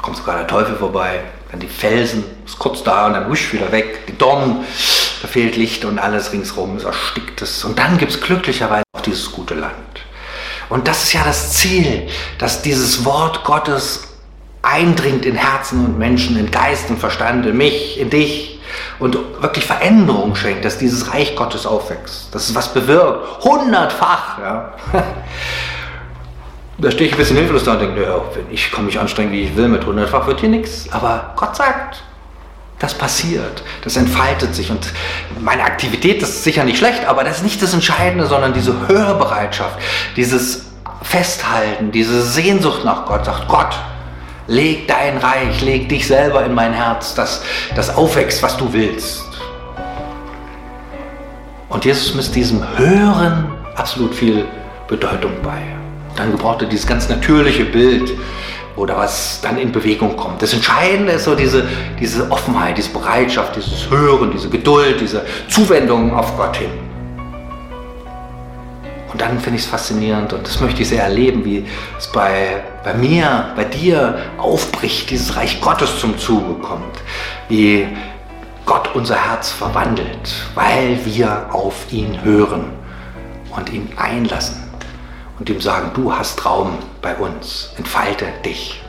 kommt 0.00 0.16
sogar 0.16 0.38
der 0.38 0.46
Teufel 0.46 0.76
vorbei, 0.76 1.20
dann 1.50 1.60
die 1.60 1.68
Felsen, 1.68 2.24
ist 2.46 2.58
kurz 2.58 2.82
da 2.82 3.06
und 3.06 3.12
dann 3.12 3.28
husch 3.28 3.52
wieder 3.52 3.70
weg, 3.70 4.06
die 4.06 4.16
Dornen, 4.16 4.64
da 5.20 5.28
fehlt 5.28 5.56
Licht 5.56 5.84
und 5.84 5.98
alles 5.98 6.32
ringsrum, 6.32 6.76
es 6.76 6.84
erstickt 6.84 7.42
es. 7.42 7.64
Und 7.64 7.78
dann 7.78 7.98
gibt 7.98 8.12
es 8.12 8.20
glücklicherweise 8.20 8.84
auch 8.96 9.02
dieses 9.02 9.30
gute 9.30 9.54
Land. 9.54 9.74
Und 10.70 10.88
das 10.88 11.04
ist 11.04 11.12
ja 11.12 11.24
das 11.24 11.52
Ziel, 11.54 12.08
dass 12.38 12.62
dieses 12.62 13.04
Wort 13.04 13.44
Gottes 13.44 14.09
eindringt 14.62 15.24
in 15.24 15.36
Herzen 15.36 15.84
und 15.84 15.98
Menschen, 15.98 16.38
in 16.38 16.50
Geist 16.50 16.90
und 16.90 16.98
Verstand, 16.98 17.46
in 17.46 17.56
mich, 17.56 17.98
in 17.98 18.10
dich 18.10 18.60
und 18.98 19.16
wirklich 19.40 19.64
Veränderung 19.64 20.34
schenkt, 20.34 20.64
dass 20.64 20.78
dieses 20.78 21.12
Reich 21.12 21.34
Gottes 21.34 21.66
aufwächst, 21.66 22.34
dass 22.34 22.48
es 22.48 22.54
was 22.54 22.72
bewirkt, 22.72 23.44
hundertfach. 23.44 24.38
Ja. 24.38 24.72
Da 26.82 26.90
stehe 26.90 27.08
ich 27.08 27.12
ein 27.14 27.18
bisschen 27.18 27.36
hilflos 27.36 27.64
da 27.64 27.72
und 27.72 27.80
denke, 27.80 28.02
ja, 28.02 28.22
wenn 28.32 28.50
ich 28.50 28.72
kann 28.72 28.86
mich 28.86 28.98
anstrengen, 28.98 29.32
wie 29.32 29.42
ich 29.42 29.54
will, 29.54 29.68
mit 29.68 29.84
hundertfach 29.84 30.26
wird 30.26 30.40
hier 30.40 30.48
nichts. 30.48 30.86
Aber 30.90 31.34
Gott 31.36 31.54
sagt, 31.54 32.02
das 32.78 32.94
passiert, 32.94 33.62
das 33.84 33.96
entfaltet 33.96 34.54
sich 34.54 34.70
und 34.70 34.90
meine 35.40 35.62
Aktivität 35.62 36.22
ist 36.22 36.42
sicher 36.42 36.64
nicht 36.64 36.78
schlecht, 36.78 37.04
aber 37.04 37.22
das 37.22 37.38
ist 37.38 37.42
nicht 37.42 37.62
das 37.62 37.74
Entscheidende, 37.74 38.26
sondern 38.26 38.54
diese 38.54 38.88
Hörbereitschaft, 38.88 39.78
dieses 40.16 40.70
Festhalten, 41.02 41.92
diese 41.92 42.22
Sehnsucht 42.22 42.82
nach 42.82 43.04
Gott, 43.04 43.26
sagt 43.26 43.46
Gott, 43.48 43.76
leg 44.50 44.88
dein 44.88 45.16
Reich, 45.18 45.60
leg 45.60 45.88
dich 45.88 46.06
selber 46.06 46.44
in 46.44 46.52
mein 46.52 46.72
Herz, 46.72 47.14
dass 47.14 47.42
das 47.76 47.96
aufwächst, 47.96 48.42
was 48.42 48.56
du 48.56 48.72
willst. 48.72 49.24
Und 51.68 51.84
Jesus 51.84 52.14
misst 52.14 52.34
diesem 52.34 52.60
Hören 52.76 53.52
absolut 53.76 54.12
viel 54.12 54.44
Bedeutung 54.88 55.30
bei. 55.44 55.62
Dann 56.16 56.32
gebraucht 56.32 56.62
er 56.62 56.68
dieses 56.68 56.84
ganz 56.84 57.08
natürliche 57.08 57.64
Bild 57.64 58.10
oder 58.74 58.96
was 58.96 59.40
dann 59.40 59.56
in 59.56 59.70
Bewegung 59.70 60.16
kommt. 60.16 60.42
Das 60.42 60.52
Entscheidende 60.52 61.12
ist 61.12 61.24
so 61.24 61.36
diese, 61.36 61.68
diese 62.00 62.28
Offenheit, 62.32 62.76
diese 62.76 62.90
Bereitschaft, 62.90 63.54
dieses 63.54 63.88
Hören, 63.88 64.32
diese 64.32 64.48
Geduld, 64.48 65.00
diese 65.00 65.24
Zuwendung 65.48 66.12
auf 66.12 66.36
Gott 66.36 66.56
hin. 66.56 66.70
Und 69.12 69.20
dann 69.20 69.38
finde 69.38 69.58
ich 69.58 69.64
es 69.64 69.70
faszinierend 69.70 70.32
und 70.32 70.44
das 70.44 70.60
möchte 70.60 70.82
ich 70.82 70.88
sehr 70.88 71.04
erleben, 71.04 71.44
wie 71.44 71.64
es 71.96 72.08
bei, 72.08 72.64
bei 72.84 72.94
mir, 72.94 73.52
bei 73.56 73.64
dir 73.64 74.18
aufbricht, 74.38 75.10
dieses 75.10 75.36
Reich 75.36 75.60
Gottes 75.60 75.98
zum 75.98 76.18
Zuge 76.18 76.54
kommt. 76.54 76.98
Wie 77.48 77.86
Gott 78.66 78.94
unser 78.94 79.16
Herz 79.16 79.50
verwandelt, 79.50 80.34
weil 80.54 80.98
wir 81.04 81.46
auf 81.52 81.92
ihn 81.92 82.22
hören 82.22 82.72
und 83.56 83.70
ihn 83.72 83.88
einlassen 83.96 84.62
und 85.38 85.48
ihm 85.50 85.60
sagen, 85.60 85.90
du 85.94 86.14
hast 86.14 86.44
Raum 86.44 86.78
bei 87.02 87.14
uns, 87.16 87.72
entfalte 87.76 88.26
dich. 88.44 88.80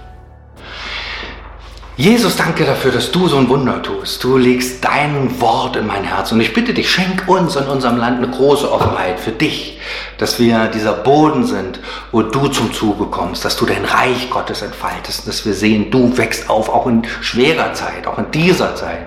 Jesus, 2.02 2.36
danke 2.36 2.66
dafür, 2.66 2.92
dass 2.92 3.12
du 3.12 3.28
so 3.28 3.38
ein 3.38 3.48
Wunder 3.48 3.80
tust. 3.84 4.24
Du 4.24 4.36
legst 4.36 4.84
dein 4.84 5.40
Wort 5.40 5.76
in 5.76 5.86
mein 5.86 6.04
Herz. 6.04 6.32
Und 6.32 6.42
ich 6.42 6.52
bitte 6.52 6.74
dich, 6.74 6.90
schenk 6.90 7.28
uns 7.28 7.56
in 7.56 7.66
unserem 7.66 7.98
Land 7.98 8.18
eine 8.18 8.28
große 8.28 8.72
Offenheit 8.72 9.20
für 9.20 9.30
dich, 9.30 9.80
dass 10.18 10.40
wir 10.40 10.66
dieser 10.70 10.94
Boden 10.94 11.46
sind, 11.46 11.80
wo 12.12 12.24
du 12.24 12.48
zum 12.48 12.74
Zuge 12.74 13.06
kommst, 13.06 13.46
dass 13.46 13.56
du 13.56 13.68
dein 13.68 13.86
Reich 13.86 14.32
Gottes 14.32 14.64
entfaltest, 14.64 15.28
dass 15.28 15.46
wir 15.46 15.54
sehen, 15.54 15.92
du 15.92 16.18
wächst 16.18 16.50
auf, 16.50 16.70
auch 16.70 16.88
in 16.88 17.04
schwerer 17.22 17.76
Zeit, 17.76 18.08
auch 18.08 18.18
in 18.18 18.32
dieser 18.32 18.76
Zeit. 18.76 19.06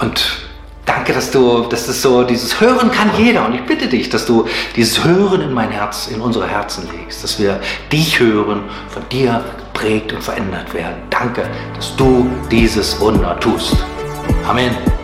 Und 0.00 0.48
Danke, 0.84 1.12
dass 1.12 1.30
du, 1.30 1.62
dass 1.68 1.86
das 1.86 2.02
so, 2.02 2.24
dieses 2.24 2.60
Hören 2.60 2.90
kann 2.90 3.12
jeder. 3.16 3.46
Und 3.46 3.54
ich 3.54 3.64
bitte 3.64 3.86
dich, 3.86 4.08
dass 4.10 4.26
du 4.26 4.48
dieses 4.74 5.04
Hören 5.04 5.40
in 5.40 5.52
mein 5.52 5.70
Herz, 5.70 6.08
in 6.08 6.20
unsere 6.20 6.48
Herzen 6.48 6.88
legst, 6.90 7.22
dass 7.22 7.38
wir 7.38 7.60
dich 7.92 8.18
hören, 8.18 8.64
von 8.88 9.08
dir 9.08 9.44
geprägt 9.82 10.12
und 10.12 10.22
verändert 10.22 10.72
werden. 10.74 11.02
Danke, 11.10 11.42
dass 11.74 11.96
du 11.96 12.30
dieses 12.50 12.98
Wunder 13.00 13.38
tust. 13.40 13.76
Amen. 14.46 15.01